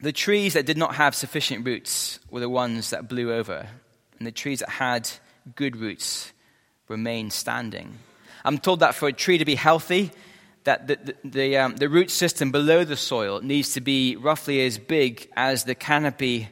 the 0.00 0.12
trees 0.12 0.54
that 0.54 0.64
did 0.64 0.78
not 0.78 0.94
have 0.94 1.14
sufficient 1.14 1.66
roots 1.66 2.20
were 2.30 2.38
the 2.38 2.48
ones 2.48 2.90
that 2.90 3.08
blew 3.08 3.32
over, 3.32 3.66
and 4.18 4.26
the 4.26 4.32
trees 4.32 4.60
that 4.60 4.68
had 4.68 5.10
good 5.56 5.76
roots 5.76 6.32
remained 6.86 7.32
standing. 7.32 7.98
I'm 8.44 8.58
told 8.58 8.80
that 8.80 8.94
for 8.94 9.08
a 9.08 9.12
tree 9.12 9.38
to 9.38 9.44
be 9.44 9.54
healthy, 9.54 10.10
that 10.64 10.86
the, 10.86 10.96
the, 10.96 11.28
the, 11.28 11.56
um, 11.56 11.76
the 11.76 11.88
root 11.88 12.10
system 12.10 12.50
below 12.50 12.84
the 12.84 12.96
soil 12.96 13.40
needs 13.40 13.72
to 13.74 13.80
be 13.80 14.16
roughly 14.16 14.64
as 14.66 14.78
big 14.78 15.30
as 15.36 15.64
the 15.64 15.74
canopy 15.74 16.48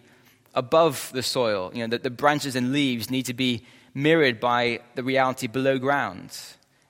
above 0.55 1.11
the 1.13 1.23
soil. 1.23 1.71
You 1.75 1.81
know, 1.81 1.89
that 1.89 2.03
the 2.03 2.11
branches 2.11 2.57
and 2.57 2.73
leaves 2.73 3.11
need 3.11 3.27
to 3.27 3.35
be 3.35 3.65
mirrored 3.95 4.41
by 4.41 4.81
the 4.95 5.03
reality 5.03 5.47
below 5.47 5.79
ground 5.79 6.39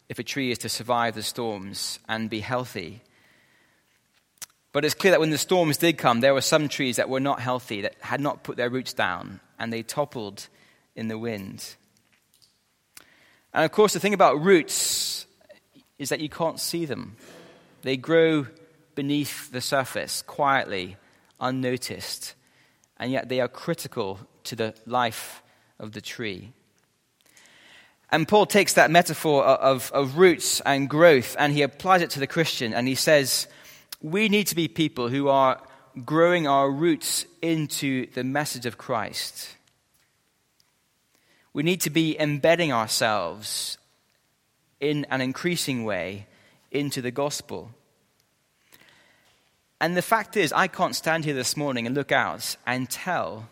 if 0.08 0.18
a 0.18 0.22
tree 0.22 0.50
is 0.50 0.58
to 0.58 0.68
survive 0.68 1.14
the 1.14 1.22
storms 1.22 1.98
and 2.08 2.28
be 2.28 2.40
healthy. 2.40 3.00
But 4.72 4.84
it's 4.84 4.94
clear 4.94 5.12
that 5.12 5.20
when 5.20 5.30
the 5.30 5.38
storms 5.38 5.76
did 5.76 5.98
come, 5.98 6.20
there 6.20 6.34
were 6.34 6.40
some 6.40 6.68
trees 6.68 6.96
that 6.96 7.08
were 7.08 7.20
not 7.20 7.40
healthy, 7.40 7.82
that 7.82 7.94
had 8.00 8.20
not 8.20 8.42
put 8.42 8.56
their 8.56 8.70
roots 8.70 8.92
down, 8.92 9.40
and 9.58 9.72
they 9.72 9.82
toppled 9.82 10.48
in 10.94 11.08
the 11.08 11.18
wind. 11.18 11.76
And 13.54 13.64
of 13.64 13.72
course, 13.72 13.92
the 13.92 14.00
thing 14.00 14.14
about 14.14 14.42
roots 14.42 15.26
is 15.98 16.08
that 16.08 16.20
you 16.20 16.28
can't 16.28 16.58
see 16.58 16.84
them. 16.84 17.16
They 17.82 17.96
grow 17.96 18.46
beneath 18.94 19.50
the 19.50 19.60
surface, 19.60 20.22
quietly, 20.22 20.96
unnoticed, 21.40 22.34
and 22.98 23.10
yet 23.12 23.28
they 23.28 23.40
are 23.40 23.48
critical 23.48 24.20
to 24.44 24.56
the 24.56 24.74
life 24.86 25.42
of 25.78 25.92
the 25.92 26.00
tree. 26.00 26.52
And 28.10 28.28
Paul 28.28 28.46
takes 28.46 28.74
that 28.74 28.90
metaphor 28.90 29.42
of, 29.44 29.90
of 29.92 30.18
roots 30.18 30.60
and 30.60 30.88
growth 30.88 31.34
and 31.38 31.52
he 31.52 31.62
applies 31.62 32.02
it 32.02 32.10
to 32.10 32.20
the 32.20 32.26
Christian 32.26 32.74
and 32.74 32.86
he 32.86 32.94
says, 32.94 33.48
we 34.02 34.28
need 34.28 34.48
to 34.48 34.54
be 34.54 34.68
people 34.68 35.08
who 35.08 35.28
are 35.28 35.60
growing 36.04 36.46
our 36.46 36.70
roots 36.70 37.24
into 37.40 38.06
the 38.12 38.22
message 38.22 38.66
of 38.66 38.76
Christ. 38.76 39.48
We 41.52 41.62
need 41.62 41.82
to 41.82 41.90
be 41.90 42.18
embedding 42.18 42.72
ourselves 42.72 43.78
in 44.80 45.06
an 45.10 45.20
increasing 45.20 45.84
way 45.84 46.26
into 46.70 47.02
the 47.02 47.10
gospel. 47.10 47.70
And 49.80 49.96
the 49.96 50.02
fact 50.02 50.36
is, 50.36 50.52
I 50.52 50.68
can't 50.68 50.96
stand 50.96 51.24
here 51.24 51.34
this 51.34 51.56
morning 51.56 51.86
and 51.86 51.94
look 51.94 52.12
out 52.12 52.56
and 52.66 52.88
tell 52.88 53.48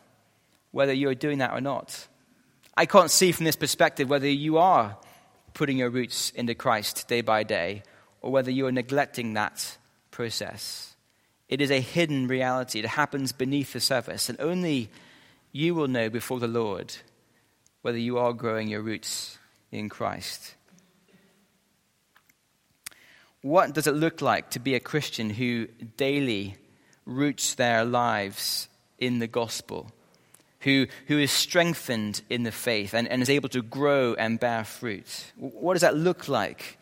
whether 0.70 0.92
you're 0.92 1.14
doing 1.14 1.38
that 1.38 1.52
or 1.52 1.60
not. 1.60 2.06
I 2.76 2.86
can't 2.86 3.10
see 3.10 3.32
from 3.32 3.44
this 3.44 3.56
perspective 3.56 4.08
whether 4.08 4.28
you 4.28 4.58
are 4.58 4.96
putting 5.52 5.78
your 5.78 5.90
roots 5.90 6.30
into 6.30 6.54
Christ 6.54 7.08
day 7.08 7.20
by 7.20 7.42
day 7.42 7.82
or 8.22 8.30
whether 8.30 8.50
you 8.50 8.66
are 8.66 8.72
neglecting 8.72 9.34
that 9.34 9.76
process. 10.10 10.94
It 11.48 11.60
is 11.60 11.70
a 11.70 11.80
hidden 11.80 12.28
reality. 12.28 12.78
It 12.78 12.86
happens 12.86 13.32
beneath 13.32 13.72
the 13.72 13.80
surface, 13.80 14.28
and 14.28 14.40
only 14.40 14.88
you 15.52 15.74
will 15.74 15.88
know 15.88 16.08
before 16.08 16.38
the 16.38 16.46
Lord 16.46 16.94
whether 17.82 17.98
you 17.98 18.18
are 18.18 18.32
growing 18.32 18.68
your 18.68 18.82
roots 18.82 19.38
in 19.72 19.88
Christ. 19.88 20.54
What 23.42 23.72
does 23.72 23.86
it 23.86 23.94
look 23.94 24.20
like 24.20 24.50
to 24.50 24.58
be 24.58 24.74
a 24.74 24.80
Christian 24.80 25.30
who 25.30 25.66
daily 25.96 26.56
roots 27.06 27.54
their 27.54 27.84
lives 27.84 28.68
in 28.98 29.18
the 29.18 29.26
gospel? 29.26 29.92
who, 30.60 30.86
who 31.06 31.18
is 31.18 31.30
strengthened 31.30 32.22
in 32.28 32.42
the 32.42 32.52
faith 32.52 32.94
and, 32.94 33.08
and 33.08 33.22
is 33.22 33.30
able 33.30 33.48
to 33.50 33.62
grow 33.62 34.14
and 34.14 34.38
bear 34.38 34.64
fruit. 34.64 35.32
What 35.36 35.74
does 35.74 35.80
that 35.82 35.96
look 35.96 36.28
like? 36.28 36.78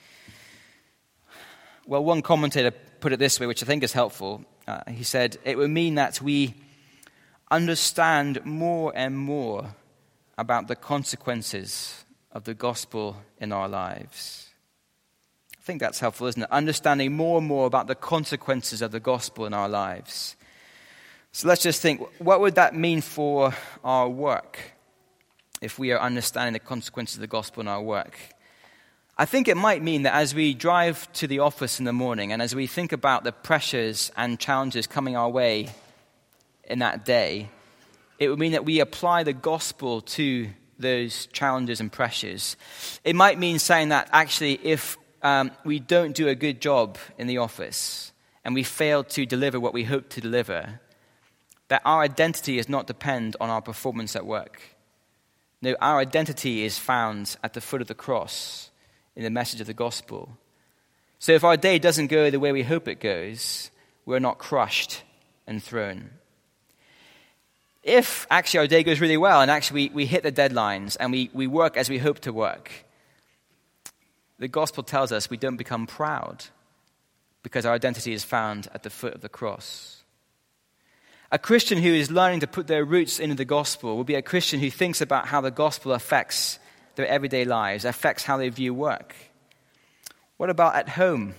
Well, 1.86 2.04
one 2.04 2.22
commentator 2.22 2.70
put 2.70 3.12
it 3.12 3.18
this 3.18 3.38
way, 3.38 3.46
which 3.46 3.62
I 3.62 3.66
think 3.66 3.82
is 3.82 3.92
helpful. 3.92 4.44
Uh, 4.66 4.80
he 4.90 5.04
said, 5.04 5.38
It 5.44 5.56
would 5.56 5.70
mean 5.70 5.94
that 5.94 6.20
we 6.20 6.54
understand 7.50 8.44
more 8.44 8.92
and 8.94 9.16
more 9.16 9.74
about 10.38 10.68
the 10.68 10.76
consequences 10.76 12.04
of 12.33 12.45
the 12.45 12.54
gospel 12.54 13.16
in 13.38 13.52
our 13.52 13.68
lives. 13.68 14.49
I 15.59 15.61
think 15.62 15.80
that's 15.80 15.99
helpful, 15.99 16.28
isn't 16.28 16.42
it? 16.42 16.50
Understanding 16.50 17.12
more 17.12 17.38
and 17.38 17.47
more 17.47 17.66
about 17.66 17.88
the 17.88 17.97
consequences 17.97 18.80
of 18.80 18.92
the 18.92 19.00
gospel 19.00 19.45
in 19.45 19.52
our 19.52 19.68
lives. 19.68 20.37
So 21.33 21.49
let's 21.49 21.62
just 21.62 21.83
think 21.83 22.00
what 22.18 22.40
would 22.40 22.54
that 22.54 22.75
mean 22.75 23.00
for 23.00 23.52
our 23.85 24.09
work 24.09 24.59
if 25.61 25.78
we 25.78 25.92
are 25.92 26.00
understanding 26.00 26.52
the 26.52 26.61
consequences 26.61 27.16
of 27.16 27.21
the 27.21 27.26
gospel 27.26 27.61
in 27.61 27.68
our 27.68 27.83
work? 27.83 28.16
I 29.18 29.25
think 29.25 29.49
it 29.49 29.57
might 29.57 29.83
mean 29.83 30.04
that 30.04 30.14
as 30.14 30.35
we 30.35 30.54
drive 30.54 31.12
to 31.14 31.26
the 31.26 31.40
office 31.40 31.80
in 31.80 31.85
the 31.85 31.92
morning 31.92 32.30
and 32.30 32.40
as 32.40 32.54
we 32.54 32.68
think 32.68 32.92
about 32.92 33.25
the 33.25 33.33
pressures 33.33 34.12
and 34.16 34.38
challenges 34.38 34.87
coming 34.87 35.16
our 35.16 35.28
way 35.28 35.71
in 36.62 36.78
that 36.78 37.04
day, 37.04 37.49
it 38.18 38.28
would 38.28 38.38
mean 38.38 38.52
that 38.52 38.64
we 38.64 38.80
apply 38.80 39.22
the 39.22 39.32
gospel 39.32 40.00
to 40.00 40.48
those 40.78 41.26
challenges 41.26 41.80
and 41.80 41.90
pressures. 41.90 42.56
It 43.04 43.16
might 43.16 43.38
mean 43.38 43.58
saying 43.58 43.90
that 43.90 44.08
actually, 44.12 44.54
if 44.62 44.96
um, 45.22 45.50
we 45.64 45.78
don't 45.78 46.14
do 46.14 46.28
a 46.28 46.34
good 46.34 46.60
job 46.60 46.98
in 47.16 47.26
the 47.26 47.38
office 47.38 48.12
and 48.44 48.54
we 48.54 48.62
fail 48.62 49.04
to 49.04 49.26
deliver 49.26 49.58
what 49.58 49.75
we 49.75 49.84
hope 49.84 50.08
to 50.10 50.20
deliver, 50.20 50.80
that 51.68 51.82
our 51.84 52.02
identity 52.02 52.56
does 52.56 52.68
not 52.68 52.87
depend 52.87 53.37
on 53.40 53.50
our 53.50 53.60
performance 53.60 54.16
at 54.16 54.26
work. 54.26 54.62
No, 55.60 55.75
our 55.80 55.98
identity 55.98 56.64
is 56.64 56.78
found 56.78 57.37
at 57.42 57.54
the 57.54 57.60
foot 57.60 57.80
of 57.80 57.88
the 57.88 57.94
cross 57.94 58.70
in 59.16 59.25
the 59.25 59.30
message 59.30 59.60
of 59.60 59.66
the 59.66 59.75
gospel. 59.75 60.38
So 61.18 61.32
if 61.32 61.42
our 61.42 61.56
day 61.56 61.80
doesn't 61.80 62.06
go 62.06 62.30
the 62.30 62.40
way 62.40 62.52
we 62.52 62.62
hope 62.62 62.87
it 62.87 63.00
goes, 63.00 63.70
we're 64.06 64.20
not 64.20 64.38
crushed 64.38 65.02
and 65.46 65.62
thrown. 65.62 66.10
If 67.88 68.26
actually 68.30 68.59
our 68.59 68.66
day 68.66 68.83
goes 68.83 69.00
really 69.00 69.16
well 69.16 69.40
and 69.40 69.50
actually 69.50 69.88
we, 69.88 69.95
we 69.95 70.07
hit 70.07 70.23
the 70.23 70.30
deadlines 70.30 70.99
and 71.00 71.11
we, 71.11 71.30
we 71.33 71.47
work 71.47 71.78
as 71.78 71.88
we 71.88 71.97
hope 71.97 72.18
to 72.21 72.35
work, 72.35 72.71
the 74.38 74.47
gospel 74.47 74.83
tells 74.83 75.11
us 75.11 75.30
we 75.30 75.38
don't 75.38 75.57
become 75.57 75.87
proud 75.87 76.45
because 77.42 77.64
our 77.64 77.73
identity 77.73 78.12
is 78.12 78.25
found 78.25 78.68
at 78.75 78.83
the 78.83 78.90
foot 78.90 79.14
of 79.14 79.23
the 79.23 79.28
cross. 79.30 80.02
A 81.33 81.38
Christian 81.38 81.78
who 81.78 81.88
is 81.88 82.11
learning 82.11 82.40
to 82.40 82.47
put 82.47 82.66
their 82.66 82.85
roots 82.85 83.18
into 83.18 83.37
the 83.37 83.47
gospel 83.47 83.97
will 83.97 84.04
be 84.04 84.16
a 84.16 84.23
Christian 84.23 84.61
who 84.61 84.71
thinks 84.71 85.00
about 85.00 85.26
how 85.26 85.40
the 85.40 85.50
gospel 85.50 85.92
affects 85.92 86.59
their 86.97 87.07
everyday 87.07 87.47
lives, 87.47 87.87
affects 87.87 88.23
how 88.23 88.37
they 88.37 88.50
view 88.50 88.75
work. 88.75 89.14
What 90.37 90.50
about 90.50 90.75
at 90.75 90.90
home? 90.90 91.35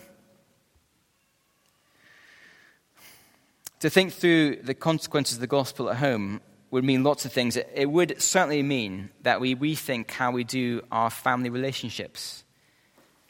To 3.79 3.89
think 3.89 4.11
through 4.11 4.57
the 4.57 4.73
consequences 4.73 5.37
of 5.37 5.41
the 5.41 5.47
gospel 5.47 5.89
at 5.89 5.97
home 5.97 6.41
would 6.69 6.83
mean 6.83 7.03
lots 7.03 7.23
of 7.25 7.31
things. 7.31 7.57
It 7.57 7.89
would 7.89 8.21
certainly 8.21 8.61
mean 8.61 9.09
that 9.21 9.39
we 9.39 9.55
rethink 9.55 10.11
how 10.11 10.31
we 10.31 10.43
do 10.43 10.81
our 10.91 11.09
family 11.09 11.49
relationships. 11.49 12.43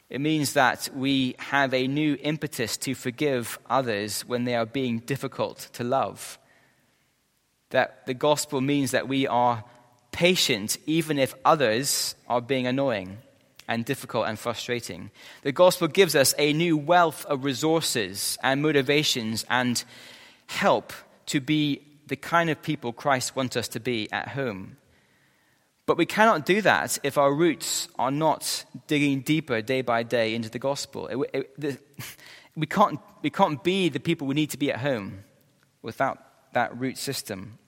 It 0.08 0.20
means 0.20 0.54
that 0.54 0.88
we 0.94 1.36
have 1.38 1.72
a 1.72 1.86
new 1.86 2.18
impetus 2.20 2.76
to 2.78 2.96
forgive 2.96 3.60
others 3.70 4.22
when 4.22 4.44
they 4.44 4.56
are 4.56 4.66
being 4.66 4.98
difficult 4.98 5.68
to 5.74 5.84
love. 5.84 6.36
That 7.70 8.04
the 8.06 8.14
gospel 8.14 8.60
means 8.60 8.90
that 8.90 9.06
we 9.06 9.28
are 9.28 9.62
patient 10.10 10.78
even 10.86 11.20
if 11.20 11.32
others 11.44 12.16
are 12.28 12.40
being 12.40 12.66
annoying 12.66 13.18
and 13.68 13.84
difficult 13.84 14.26
and 14.26 14.36
frustrating. 14.36 15.12
The 15.42 15.52
gospel 15.52 15.86
gives 15.86 16.16
us 16.16 16.34
a 16.36 16.52
new 16.52 16.76
wealth 16.76 17.24
of 17.26 17.44
resources 17.44 18.36
and 18.42 18.60
motivations 18.60 19.46
and 19.48 19.82
help 20.50 20.92
to 21.26 21.40
be 21.40 21.80
the 22.08 22.16
kind 22.16 22.50
of 22.50 22.60
people 22.60 22.92
Christ 22.92 23.36
wants 23.36 23.56
us 23.56 23.68
to 23.68 23.80
be 23.80 24.10
at 24.12 24.28
home. 24.28 24.76
But 25.86 25.96
we 25.96 26.06
cannot 26.06 26.44
do 26.44 26.60
that 26.62 26.98
if 27.04 27.16
our 27.16 27.32
roots 27.32 27.88
are 27.98 28.10
not 28.10 28.64
digging 28.88 29.20
deeper 29.20 29.62
day 29.62 29.82
by 29.82 30.02
day 30.02 30.34
into 30.34 30.50
the 30.50 30.58
gospel. 30.58 31.06
It, 31.06 31.30
it, 31.32 31.60
the, 31.60 31.78
we, 32.56 32.66
can't, 32.66 32.98
we 33.22 33.30
can't 33.30 33.62
be 33.62 33.88
the 33.88 34.00
people 34.00 34.26
we 34.26 34.34
need 34.34 34.50
to 34.50 34.58
be 34.58 34.72
at 34.72 34.80
home 34.80 35.24
without 35.82 36.18
that 36.52 36.76
root 36.76 36.98
system. 36.98 37.58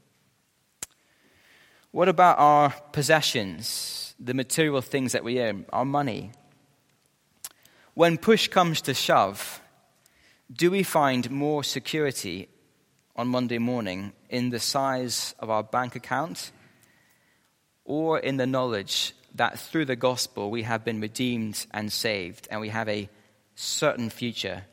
What 1.93 2.09
about 2.09 2.39
our 2.39 2.71
possessions, 2.93 4.15
the 4.19 4.35
material 4.35 4.81
things 4.81 5.13
that 5.13 5.23
we 5.23 5.41
own, 5.41 5.67
our 5.73 5.85
money? 5.85 6.33
When 7.95 8.19
push 8.19 8.49
comes 8.49 8.81
to 8.83 8.95
shove, 8.95 9.61
do 10.53 10.71
we 10.71 10.83
find 10.83 11.31
more 11.31 11.63
security 11.63 12.49
on 13.15 13.29
Monday 13.29 13.59
morning 13.59 14.13
in 14.31 14.51
the 14.51 14.59
size 14.59 15.35
of 15.39 15.51
our 15.51 15.63
bank 15.63 15.97
account 15.97 16.51
or 17.85 18.19
in 18.19 18.37
the 18.37 18.47
knowledge 18.47 19.15
that 19.35 19.59
through 19.59 19.85
the 19.85 19.97
gospel 19.97 20.51
we 20.51 20.63
have 20.63 20.85
been 20.85 21.01
redeemed 21.01 21.67
and 21.73 21.93
saved 21.93 22.49
and 22.51 22.61
we 22.61 22.69
have 22.71 22.89
a 22.89 23.09
certain 23.55 24.11
future. 24.11 24.65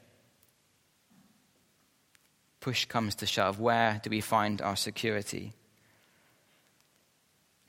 Push 2.59 2.85
comes 2.85 3.15
to 3.15 3.25
shove. 3.25 3.59
Where 3.59 3.99
do 4.03 4.09
we 4.09 4.21
find 4.21 4.61
our 4.61 4.75
security? 4.75 5.53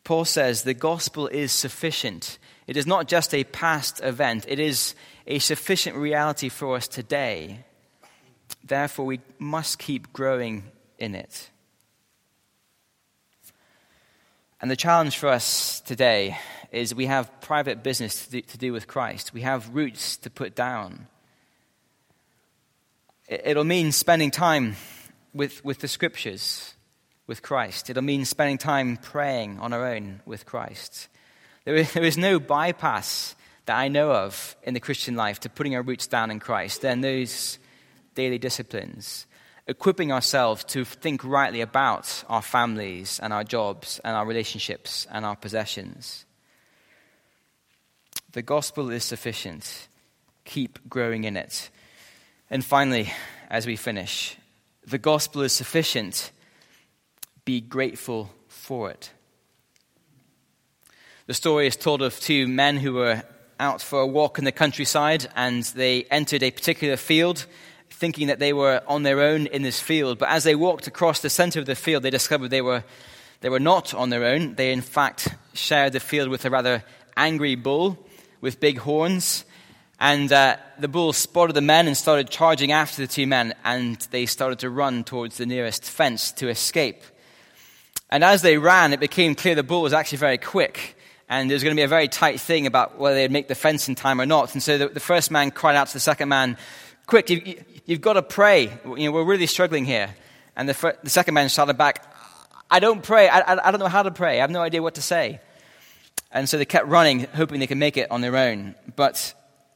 Paul 0.04 0.24
says 0.24 0.62
the 0.62 0.74
gospel 0.74 1.28
is 1.28 1.52
sufficient. 1.52 2.38
It 2.66 2.76
is 2.76 2.86
not 2.86 3.06
just 3.06 3.34
a 3.34 3.44
past 3.44 4.00
event, 4.02 4.44
it 4.48 4.58
is 4.58 4.94
a 5.26 5.38
sufficient 5.38 5.96
reality 5.96 6.48
for 6.48 6.76
us 6.76 6.88
today. 6.88 7.64
Therefore, 8.64 9.06
we 9.06 9.20
must 9.38 9.78
keep 9.78 10.12
growing 10.12 10.64
in 10.98 11.14
it. 11.14 11.50
And 14.60 14.70
the 14.70 14.76
challenge 14.76 15.16
for 15.16 15.28
us 15.28 15.80
today 15.80 16.38
is 16.70 16.94
we 16.94 17.06
have 17.06 17.40
private 17.40 17.82
business 17.82 18.26
to 18.26 18.30
do, 18.30 18.40
to 18.42 18.58
do 18.58 18.72
with 18.72 18.86
Christ. 18.86 19.32
We 19.32 19.40
have 19.40 19.74
roots 19.74 20.18
to 20.18 20.30
put 20.30 20.54
down. 20.54 21.06
It'll 23.26 23.64
mean 23.64 23.92
spending 23.92 24.30
time 24.30 24.76
with, 25.32 25.64
with 25.64 25.78
the 25.78 25.88
scriptures, 25.88 26.74
with 27.26 27.42
Christ. 27.42 27.88
It'll 27.88 28.02
mean 28.02 28.24
spending 28.24 28.58
time 28.58 28.96
praying 28.98 29.60
on 29.60 29.72
our 29.72 29.86
own 29.86 30.20
with 30.26 30.44
Christ. 30.44 31.08
There 31.64 31.76
is, 31.76 31.92
there 31.92 32.04
is 32.04 32.18
no 32.18 32.38
bypass 32.38 33.34
that 33.66 33.78
I 33.78 33.88
know 33.88 34.12
of 34.12 34.56
in 34.62 34.74
the 34.74 34.80
Christian 34.80 35.16
life 35.16 35.40
to 35.40 35.48
putting 35.48 35.74
our 35.74 35.82
roots 35.82 36.06
down 36.06 36.30
in 36.30 36.40
Christ. 36.40 36.82
Then 36.82 37.00
those 37.00 37.58
daily 38.20 38.38
disciplines, 38.38 39.26
equipping 39.66 40.12
ourselves 40.12 40.62
to 40.62 40.84
think 40.84 41.24
rightly 41.24 41.62
about 41.62 42.22
our 42.28 42.42
families 42.42 43.18
and 43.22 43.32
our 43.32 43.44
jobs 43.44 43.98
and 44.04 44.14
our 44.14 44.26
relationships 44.26 45.06
and 45.10 45.24
our 45.24 45.36
possessions. 45.36 46.26
The 48.32 48.42
gospel 48.42 48.90
is 48.90 49.04
sufficient. 49.04 49.88
Keep 50.44 50.90
growing 50.90 51.24
in 51.24 51.34
it. 51.34 51.70
And 52.50 52.62
finally, 52.62 53.10
as 53.48 53.66
we 53.66 53.76
finish, 53.76 54.36
the 54.86 54.98
gospel 54.98 55.40
is 55.40 55.54
sufficient. 55.54 56.30
Be 57.46 57.62
grateful 57.62 58.28
for 58.48 58.90
it. 58.90 59.12
The 61.26 61.32
story 61.32 61.66
is 61.66 61.76
told 61.76 62.02
of 62.02 62.20
two 62.20 62.46
men 62.46 62.76
who 62.76 62.92
were 62.92 63.22
out 63.58 63.80
for 63.80 64.00
a 64.00 64.06
walk 64.06 64.38
in 64.38 64.44
the 64.44 64.52
countryside 64.52 65.26
and 65.34 65.62
they 65.74 66.04
entered 66.10 66.42
a 66.42 66.50
particular 66.50 66.98
field 66.98 67.46
thinking 67.90 68.28
that 68.28 68.38
they 68.38 68.52
were 68.52 68.82
on 68.86 69.02
their 69.02 69.20
own 69.20 69.46
in 69.46 69.62
this 69.62 69.80
field. 69.80 70.18
But 70.18 70.30
as 70.30 70.44
they 70.44 70.54
walked 70.54 70.86
across 70.86 71.20
the 71.20 71.30
center 71.30 71.60
of 71.60 71.66
the 71.66 71.74
field, 71.74 72.02
they 72.02 72.10
discovered 72.10 72.48
they 72.48 72.62
were, 72.62 72.84
they 73.40 73.48
were 73.48 73.60
not 73.60 73.92
on 73.92 74.10
their 74.10 74.24
own. 74.24 74.54
They, 74.54 74.72
in 74.72 74.80
fact, 74.80 75.28
shared 75.52 75.92
the 75.92 76.00
field 76.00 76.28
with 76.28 76.44
a 76.44 76.50
rather 76.50 76.82
angry 77.16 77.56
bull 77.56 77.98
with 78.40 78.60
big 78.60 78.78
horns. 78.78 79.44
And 79.98 80.32
uh, 80.32 80.56
the 80.78 80.88
bull 80.88 81.12
spotted 81.12 81.54
the 81.54 81.60
men 81.60 81.86
and 81.86 81.96
started 81.96 82.30
charging 82.30 82.72
after 82.72 83.02
the 83.02 83.08
two 83.08 83.26
men, 83.26 83.54
and 83.64 83.96
they 84.10 84.24
started 84.24 84.60
to 84.60 84.70
run 84.70 85.04
towards 85.04 85.36
the 85.36 85.44
nearest 85.44 85.84
fence 85.84 86.32
to 86.32 86.48
escape. 86.48 87.02
And 88.08 88.24
as 88.24 88.40
they 88.40 88.56
ran, 88.56 88.94
it 88.94 89.00
became 89.00 89.34
clear 89.34 89.54
the 89.54 89.62
bull 89.62 89.82
was 89.82 89.92
actually 89.92 90.18
very 90.18 90.38
quick, 90.38 90.96
and 91.28 91.50
there 91.50 91.54
was 91.54 91.62
going 91.62 91.76
to 91.76 91.78
be 91.78 91.84
a 91.84 91.88
very 91.88 92.08
tight 92.08 92.40
thing 92.40 92.66
about 92.66 92.98
whether 92.98 93.14
they'd 93.14 93.30
make 93.30 93.48
the 93.48 93.54
fence 93.54 93.88
in 93.88 93.94
time 93.94 94.22
or 94.22 94.26
not. 94.26 94.54
And 94.54 94.62
so 94.62 94.78
the, 94.78 94.88
the 94.88 95.00
first 95.00 95.30
man 95.30 95.50
cried 95.50 95.76
out 95.76 95.88
to 95.88 95.92
the 95.92 96.00
second 96.00 96.30
man, 96.30 96.56
Quick, 97.10 97.28
You've 97.90 98.00
got 98.00 98.12
to 98.12 98.22
pray. 98.22 98.70
You 98.84 99.06
know, 99.06 99.10
we're 99.10 99.24
really 99.24 99.48
struggling 99.48 99.84
here. 99.84 100.14
And 100.54 100.68
the, 100.68 100.96
the 101.02 101.10
second 101.10 101.34
man 101.34 101.48
shouted 101.48 101.76
back, 101.76 102.06
I 102.70 102.78
don't 102.78 103.02
pray. 103.02 103.28
I, 103.28 103.40
I, 103.40 103.66
I 103.66 103.70
don't 103.72 103.80
know 103.80 103.88
how 103.88 104.04
to 104.04 104.12
pray. 104.12 104.38
I 104.38 104.42
have 104.42 104.50
no 104.52 104.60
idea 104.60 104.80
what 104.80 104.94
to 104.94 105.02
say. 105.02 105.40
And 106.30 106.48
so 106.48 106.56
they 106.56 106.64
kept 106.64 106.86
running, 106.86 107.24
hoping 107.34 107.58
they 107.58 107.66
could 107.66 107.78
make 107.78 107.96
it 107.96 108.08
on 108.12 108.20
their 108.20 108.36
own. 108.36 108.76
But 108.94 109.34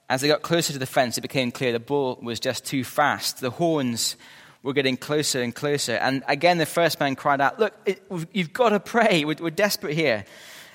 as 0.08 0.20
they 0.20 0.28
got 0.28 0.42
closer 0.42 0.72
to 0.72 0.78
the 0.78 0.86
fence, 0.86 1.18
it 1.18 1.22
became 1.22 1.50
clear 1.50 1.72
the 1.72 1.80
bull 1.80 2.20
was 2.22 2.38
just 2.38 2.64
too 2.64 2.84
fast. 2.84 3.40
The 3.40 3.50
horns 3.50 4.14
were 4.62 4.74
getting 4.74 4.96
closer 4.96 5.42
and 5.42 5.52
closer. 5.52 5.94
And 5.94 6.22
again, 6.28 6.58
the 6.58 6.66
first 6.66 7.00
man 7.00 7.16
cried 7.16 7.40
out, 7.40 7.58
Look, 7.58 7.74
it, 7.84 8.00
you've 8.32 8.52
got 8.52 8.68
to 8.68 8.78
pray. 8.78 9.24
We're, 9.24 9.34
we're 9.40 9.50
desperate 9.50 9.94
here. 9.96 10.24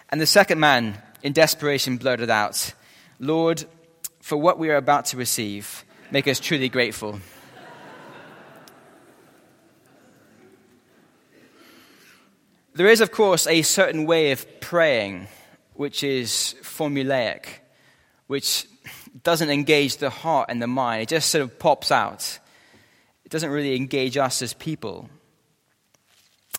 And 0.09 0.19
the 0.19 0.25
second 0.25 0.59
man, 0.59 1.01
in 1.23 1.31
desperation, 1.31 1.95
blurted 1.95 2.29
out, 2.29 2.73
Lord, 3.17 3.63
for 4.19 4.35
what 4.35 4.59
we 4.59 4.69
are 4.71 4.75
about 4.75 5.05
to 5.05 5.17
receive, 5.17 5.85
make 6.11 6.27
us 6.27 6.39
truly 6.39 6.69
grateful. 6.69 7.19
There 12.73 12.87
is, 12.87 13.01
of 13.01 13.11
course, 13.11 13.45
a 13.47 13.61
certain 13.61 14.05
way 14.05 14.31
of 14.31 14.61
praying 14.61 15.27
which 15.73 16.03
is 16.03 16.55
formulaic, 16.61 17.45
which 18.27 18.67
doesn't 19.23 19.49
engage 19.49 19.97
the 19.97 20.09
heart 20.09 20.49
and 20.49 20.61
the 20.61 20.67
mind. 20.67 21.01
It 21.01 21.09
just 21.09 21.29
sort 21.29 21.41
of 21.41 21.59
pops 21.59 21.91
out. 21.91 22.39
It 23.25 23.31
doesn't 23.31 23.49
really 23.49 23.75
engage 23.75 24.17
us 24.17 24.41
as 24.41 24.53
people. 24.53 25.09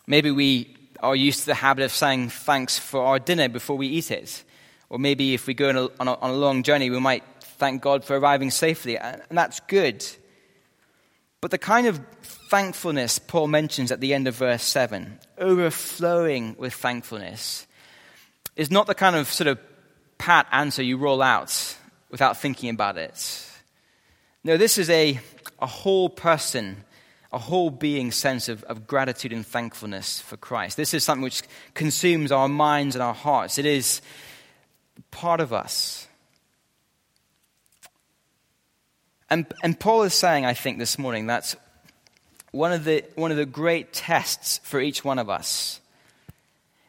Maybe 0.05 0.31
we 0.31 0.75
are 0.99 1.15
used 1.15 1.41
to 1.41 1.45
the 1.47 1.55
habit 1.55 1.83
of 1.85 1.91
saying 1.91 2.29
thanks 2.29 2.77
for 2.77 3.03
our 3.03 3.19
dinner 3.19 3.49
before 3.49 3.77
we 3.77 3.87
eat 3.87 4.11
it. 4.11 4.43
Or 4.89 4.99
maybe 4.99 5.33
if 5.33 5.47
we 5.47 5.53
go 5.53 5.69
on 5.69 5.77
a, 5.77 5.89
on 5.99 6.07
a, 6.07 6.13
on 6.15 6.29
a 6.31 6.33
long 6.33 6.63
journey, 6.63 6.89
we 6.89 6.99
might 6.99 7.23
thank 7.61 7.79
God 7.79 8.03
for 8.03 8.17
arriving 8.17 8.49
safely, 8.49 8.97
and 8.97 9.21
that's 9.29 9.59
good. 9.59 10.03
But 11.41 11.51
the 11.51 11.59
kind 11.59 11.85
of 11.85 12.01
thankfulness 12.23 13.19
Paul 13.19 13.45
mentions 13.45 13.91
at 13.91 13.99
the 13.99 14.15
end 14.15 14.27
of 14.27 14.33
verse 14.35 14.63
7, 14.63 15.19
overflowing 15.37 16.55
with 16.57 16.73
thankfulness, 16.73 17.67
is 18.55 18.71
not 18.71 18.87
the 18.87 18.95
kind 18.95 19.15
of 19.15 19.31
sort 19.31 19.47
of 19.47 19.59
pat 20.17 20.47
answer 20.51 20.81
you 20.81 20.97
roll 20.97 21.21
out 21.21 21.77
without 22.09 22.35
thinking 22.35 22.71
about 22.71 22.97
it. 22.97 23.47
No, 24.43 24.57
this 24.57 24.79
is 24.79 24.89
a, 24.89 25.19
a 25.59 25.67
whole 25.67 26.09
person, 26.09 26.83
a 27.31 27.37
whole 27.37 27.69
being 27.69 28.11
sense 28.11 28.49
of, 28.49 28.63
of 28.63 28.87
gratitude 28.87 29.33
and 29.33 29.45
thankfulness 29.45 30.19
for 30.19 30.35
Christ. 30.35 30.77
This 30.77 30.95
is 30.95 31.03
something 31.03 31.21
which 31.21 31.43
consumes 31.75 32.31
our 32.31 32.49
minds 32.49 32.95
and 32.95 33.03
our 33.03 33.13
hearts. 33.13 33.59
It 33.59 33.67
is 33.67 34.01
part 35.11 35.39
of 35.41 35.53
us. 35.53 36.07
And, 39.31 39.45
and 39.63 39.79
Paul 39.79 40.03
is 40.03 40.13
saying, 40.13 40.45
I 40.45 40.53
think, 40.53 40.77
this 40.77 40.99
morning 40.99 41.27
that 41.27 41.55
one 42.51 42.73
of 42.73 42.83
the, 42.83 43.05
one 43.15 43.31
of 43.31 43.37
the 43.37 43.45
great 43.45 43.93
tests 43.93 44.59
for 44.61 44.81
each 44.81 45.05
one 45.05 45.19
of 45.19 45.29
us. 45.29 45.79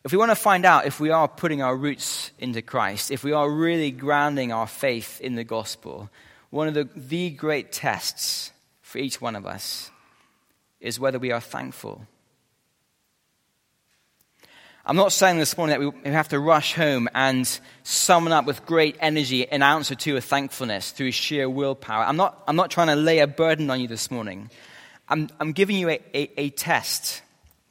If 0.03 0.11
we 0.11 0.19
want 0.19 0.33
to 0.33 0.37
find 0.37 0.65
out 0.65 0.85
if 0.85 0.99
we 0.99 1.11
are 1.11 1.29
putting 1.29 1.63
our 1.63 1.77
roots 1.77 2.33
into 2.41 2.61
Christ, 2.61 3.13
if 3.13 3.23
we 3.23 3.31
are 3.31 3.49
really 3.49 3.93
grounding 3.93 4.51
our 4.51 4.67
faith 4.67 5.21
in 5.21 5.37
the 5.37 5.45
gospel, 5.45 6.11
one 6.51 6.67
of 6.67 6.75
the, 6.75 6.89
the 6.97 7.31
great 7.31 7.71
tests 7.71 8.51
for 8.81 8.99
each 8.99 9.21
one 9.21 9.37
of 9.37 9.47
us 9.47 9.93
is 10.81 10.99
whether 10.99 11.21
we 11.21 11.31
are 11.31 11.41
thankful. 11.41 12.09
I'm 14.85 14.97
not 14.97 15.13
saying 15.13 15.39
this 15.39 15.57
morning 15.57 15.79
that 15.79 15.95
we 16.05 16.11
have 16.11 16.31
to 16.31 16.41
rush 16.41 16.75
home 16.75 17.09
and 17.15 17.49
summon 17.85 18.33
up 18.33 18.47
with 18.47 18.67
great 18.67 18.97
energy 18.99 19.49
an 19.49 19.63
ounce 19.63 19.93
or 19.93 19.95
two 19.95 20.17
of 20.17 20.25
thankfulness 20.25 20.91
through 20.91 21.13
sheer 21.13 21.49
willpower. 21.49 22.03
I'm 22.03 22.17
not, 22.17 22.43
I'm 22.49 22.57
not 22.57 22.73
trying 22.73 22.89
to 22.89 22.97
lay 22.97 23.21
a 23.21 23.29
burden 23.29 23.71
on 23.71 23.81
you 23.81 23.87
this 23.87 24.11
morning. 24.11 24.51
I'm, 25.09 25.29
I'm 25.39 25.53
giving 25.53 25.77
you 25.77 25.89
a, 25.89 26.01
a, 26.13 26.33
a 26.37 26.51
test 26.51 27.23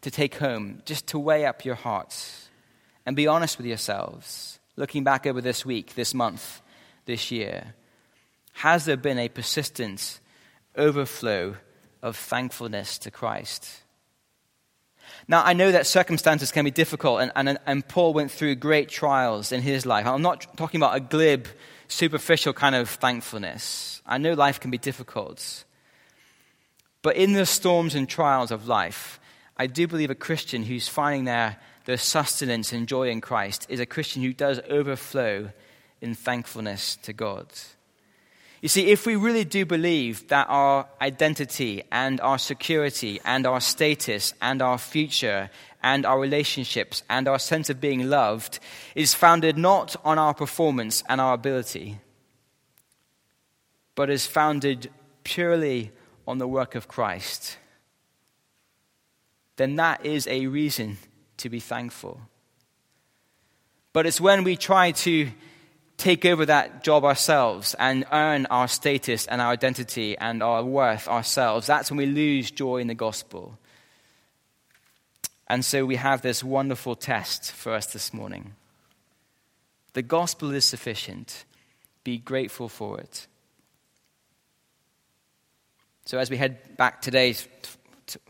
to 0.01 0.11
take 0.11 0.35
home, 0.35 0.81
just 0.85 1.07
to 1.07 1.19
weigh 1.19 1.45
up 1.45 1.65
your 1.65 1.75
hearts 1.75 2.47
and 3.05 3.13
be 3.13 3.27
honest 3.27 3.57
with 3.57 3.67
yourselves. 3.67 4.59
Looking 4.77 5.03
back 5.03 5.27
over 5.27 5.41
this 5.41 5.65
week, 5.65 5.95
this 5.95 6.13
month, 6.13 6.61
this 7.05 7.29
year, 7.29 7.73
has 8.53 8.85
there 8.85 8.95
been 8.95 9.19
a 9.19 9.27
persistent 9.27 10.21
overflow 10.77 11.57
of 12.01 12.15
thankfulness 12.15 12.97
to 12.99 13.11
Christ? 13.11 13.81
Now, 15.27 15.43
I 15.43 15.53
know 15.53 15.71
that 15.71 15.87
circumstances 15.87 16.51
can 16.51 16.65
be 16.65 16.71
difficult, 16.71 17.21
and, 17.21 17.31
and, 17.35 17.57
and 17.65 17.87
Paul 17.87 18.13
went 18.13 18.31
through 18.31 18.55
great 18.55 18.89
trials 18.89 19.51
in 19.51 19.61
his 19.61 19.85
life. 19.85 20.05
I'm 20.05 20.21
not 20.21 20.57
talking 20.57 20.79
about 20.79 20.95
a 20.95 20.99
glib, 20.99 21.47
superficial 21.87 22.53
kind 22.53 22.75
of 22.75 22.89
thankfulness. 22.89 24.01
I 24.05 24.17
know 24.17 24.33
life 24.33 24.59
can 24.59 24.71
be 24.71 24.77
difficult. 24.77 25.63
But 27.01 27.15
in 27.15 27.33
the 27.33 27.45
storms 27.45 27.95
and 27.95 28.07
trials 28.07 28.51
of 28.51 28.67
life, 28.67 29.19
I 29.57 29.67
do 29.67 29.87
believe 29.87 30.09
a 30.09 30.15
Christian 30.15 30.63
who's 30.63 30.87
finding 30.87 31.25
their, 31.25 31.57
their 31.85 31.97
sustenance 31.97 32.73
and 32.73 32.87
joy 32.87 33.09
in 33.09 33.21
Christ 33.21 33.65
is 33.69 33.79
a 33.79 33.85
Christian 33.85 34.21
who 34.21 34.33
does 34.33 34.59
overflow 34.69 35.51
in 36.01 36.15
thankfulness 36.15 36.95
to 36.97 37.13
God. 37.13 37.47
You 38.61 38.69
see, 38.69 38.91
if 38.91 39.07
we 39.07 39.15
really 39.15 39.43
do 39.43 39.65
believe 39.65 40.27
that 40.27 40.45
our 40.47 40.87
identity 41.01 41.83
and 41.91 42.21
our 42.21 42.37
security 42.37 43.19
and 43.25 43.47
our 43.47 43.59
status 43.59 44.35
and 44.39 44.61
our 44.61 44.77
future 44.77 45.49
and 45.81 46.05
our 46.05 46.19
relationships 46.19 47.01
and 47.09 47.27
our 47.27 47.39
sense 47.39 47.71
of 47.71 47.81
being 47.81 48.07
loved 48.07 48.59
is 48.93 49.15
founded 49.15 49.57
not 49.57 49.95
on 50.05 50.19
our 50.19 50.35
performance 50.35 51.03
and 51.09 51.19
our 51.19 51.33
ability, 51.33 51.97
but 53.95 54.11
is 54.11 54.27
founded 54.27 54.91
purely 55.23 55.91
on 56.27 56.37
the 56.37 56.47
work 56.47 56.75
of 56.75 56.87
Christ, 56.87 57.57
then 59.55 59.75
that 59.77 60.05
is 60.05 60.27
a 60.27 60.45
reason 60.45 60.99
to 61.37 61.49
be 61.49 61.59
thankful. 61.59 62.21
But 63.91 64.05
it's 64.05 64.21
when 64.21 64.43
we 64.43 64.55
try 64.55 64.91
to 64.91 65.31
take 66.01 66.25
over 66.25 66.47
that 66.47 66.83
job 66.83 67.05
ourselves 67.05 67.75
and 67.77 68.05
earn 68.11 68.47
our 68.47 68.67
status 68.67 69.27
and 69.27 69.39
our 69.39 69.51
identity 69.51 70.17
and 70.17 70.41
our 70.41 70.63
worth 70.63 71.07
ourselves, 71.07 71.67
that's 71.67 71.91
when 71.91 71.99
we 71.99 72.07
lose 72.07 72.49
joy 72.49 72.77
in 72.77 72.87
the 72.87 72.95
gospel. 72.95 73.59
And 75.47 75.63
so 75.63 75.85
we 75.85 75.97
have 75.97 76.23
this 76.23 76.43
wonderful 76.43 76.95
test 76.95 77.51
for 77.51 77.73
us 77.73 77.93
this 77.93 78.13
morning. 78.15 78.55
The 79.93 80.01
gospel 80.01 80.51
is 80.51 80.65
sufficient. 80.65 81.45
Be 82.03 82.17
grateful 82.17 82.67
for 82.67 82.99
it. 82.99 83.27
So 86.05 86.17
as 86.17 86.31
we 86.31 86.37
head 86.37 86.77
back 86.77 87.01
today 87.03 87.35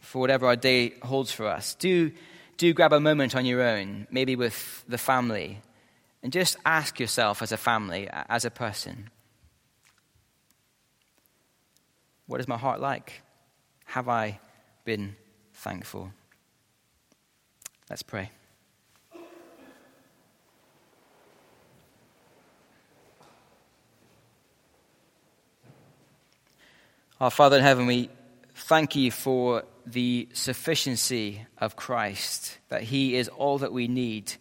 for 0.02 0.20
whatever 0.20 0.46
our 0.48 0.58
day 0.58 0.96
holds 1.04 1.32
for 1.32 1.48
us, 1.48 1.76
do, 1.76 2.12
do 2.58 2.74
grab 2.74 2.92
a 2.92 3.00
moment 3.00 3.34
on 3.34 3.46
your 3.46 3.62
own, 3.62 4.08
maybe 4.12 4.36
with 4.36 4.84
the 4.90 4.98
family, 4.98 5.62
and 6.24 6.32
just 6.32 6.58
ask 6.66 7.00
yourself 7.00 7.42
as 7.42 7.52
a 7.52 7.58
family, 7.58 8.08
as 8.12 8.46
a 8.46 8.52
person, 8.52 9.10
what 12.28 12.40
is 12.40 12.48
my 12.48 12.58
heart 12.58 12.80
like? 12.80 13.22
Have 13.86 14.08
I 14.08 14.40
been 14.86 15.16
thankful? 15.54 16.12
Let's 17.90 18.04
pray. 18.04 18.30
Our 27.20 27.30
Father 27.30 27.58
in 27.58 27.64
heaven, 27.64 27.86
we 27.86 28.10
thank 28.56 28.96
you 28.96 29.12
for 29.12 29.64
the 29.86 30.28
sufficiency 30.34 31.46
of 31.58 31.76
Christ, 31.76 32.58
that 32.70 32.82
He 32.82 33.16
is 33.16 33.28
all 33.28 33.60
that 33.60 33.72
we 33.72 33.88
need, 33.88 34.34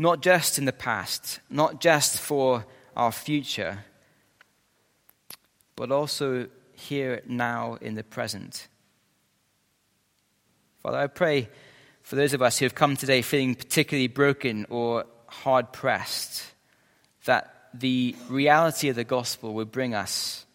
not 0.00 0.22
just 0.22 0.56
in 0.56 0.64
the 0.64 0.72
past, 0.72 1.40
not 1.50 1.78
just 1.78 2.18
for 2.18 2.64
our 2.96 3.12
future, 3.12 3.84
but 5.76 5.92
also 5.92 6.48
here 6.72 7.20
now 7.26 7.76
in 7.82 7.96
the 7.96 8.02
present. 8.02 8.66
Father, 10.82 10.96
I 10.96 11.06
pray 11.06 11.50
for 12.00 12.16
those 12.16 12.32
of 12.32 12.40
us 12.40 12.58
who 12.58 12.64
have 12.64 12.74
come 12.74 12.96
today 12.96 13.20
feeling 13.20 13.54
particularly 13.54 14.08
broken 14.08 14.64
or 14.70 15.04
hard 15.26 15.70
pressed, 15.70 16.46
that 17.26 17.68
the 17.74 18.16
reality 18.30 18.88
of 18.88 18.96
the 18.96 19.04
gospel 19.04 19.52
would 19.52 19.70
bring 19.70 19.94
us 19.94 20.46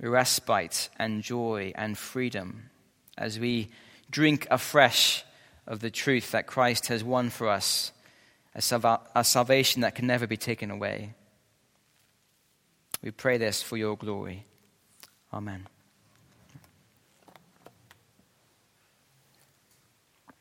respite 0.00 0.88
and 1.00 1.24
joy 1.24 1.72
and 1.74 1.98
freedom 1.98 2.70
as 3.16 3.40
we 3.40 3.70
drink 4.08 4.46
afresh 4.52 5.24
of 5.66 5.80
the 5.80 5.90
truth 5.90 6.30
that 6.30 6.46
Christ 6.46 6.86
has 6.86 7.02
won 7.02 7.28
for 7.28 7.48
us, 7.48 7.90
a, 8.58 9.00
a 9.14 9.24
salvation 9.24 9.82
that 9.82 9.94
can 9.94 10.06
never 10.06 10.26
be 10.26 10.36
taken 10.36 10.70
away. 10.70 11.14
We 13.02 13.10
pray 13.10 13.38
this 13.38 13.62
for 13.62 13.76
your 13.76 13.96
glory. 13.96 14.46
Amen. 15.32 15.68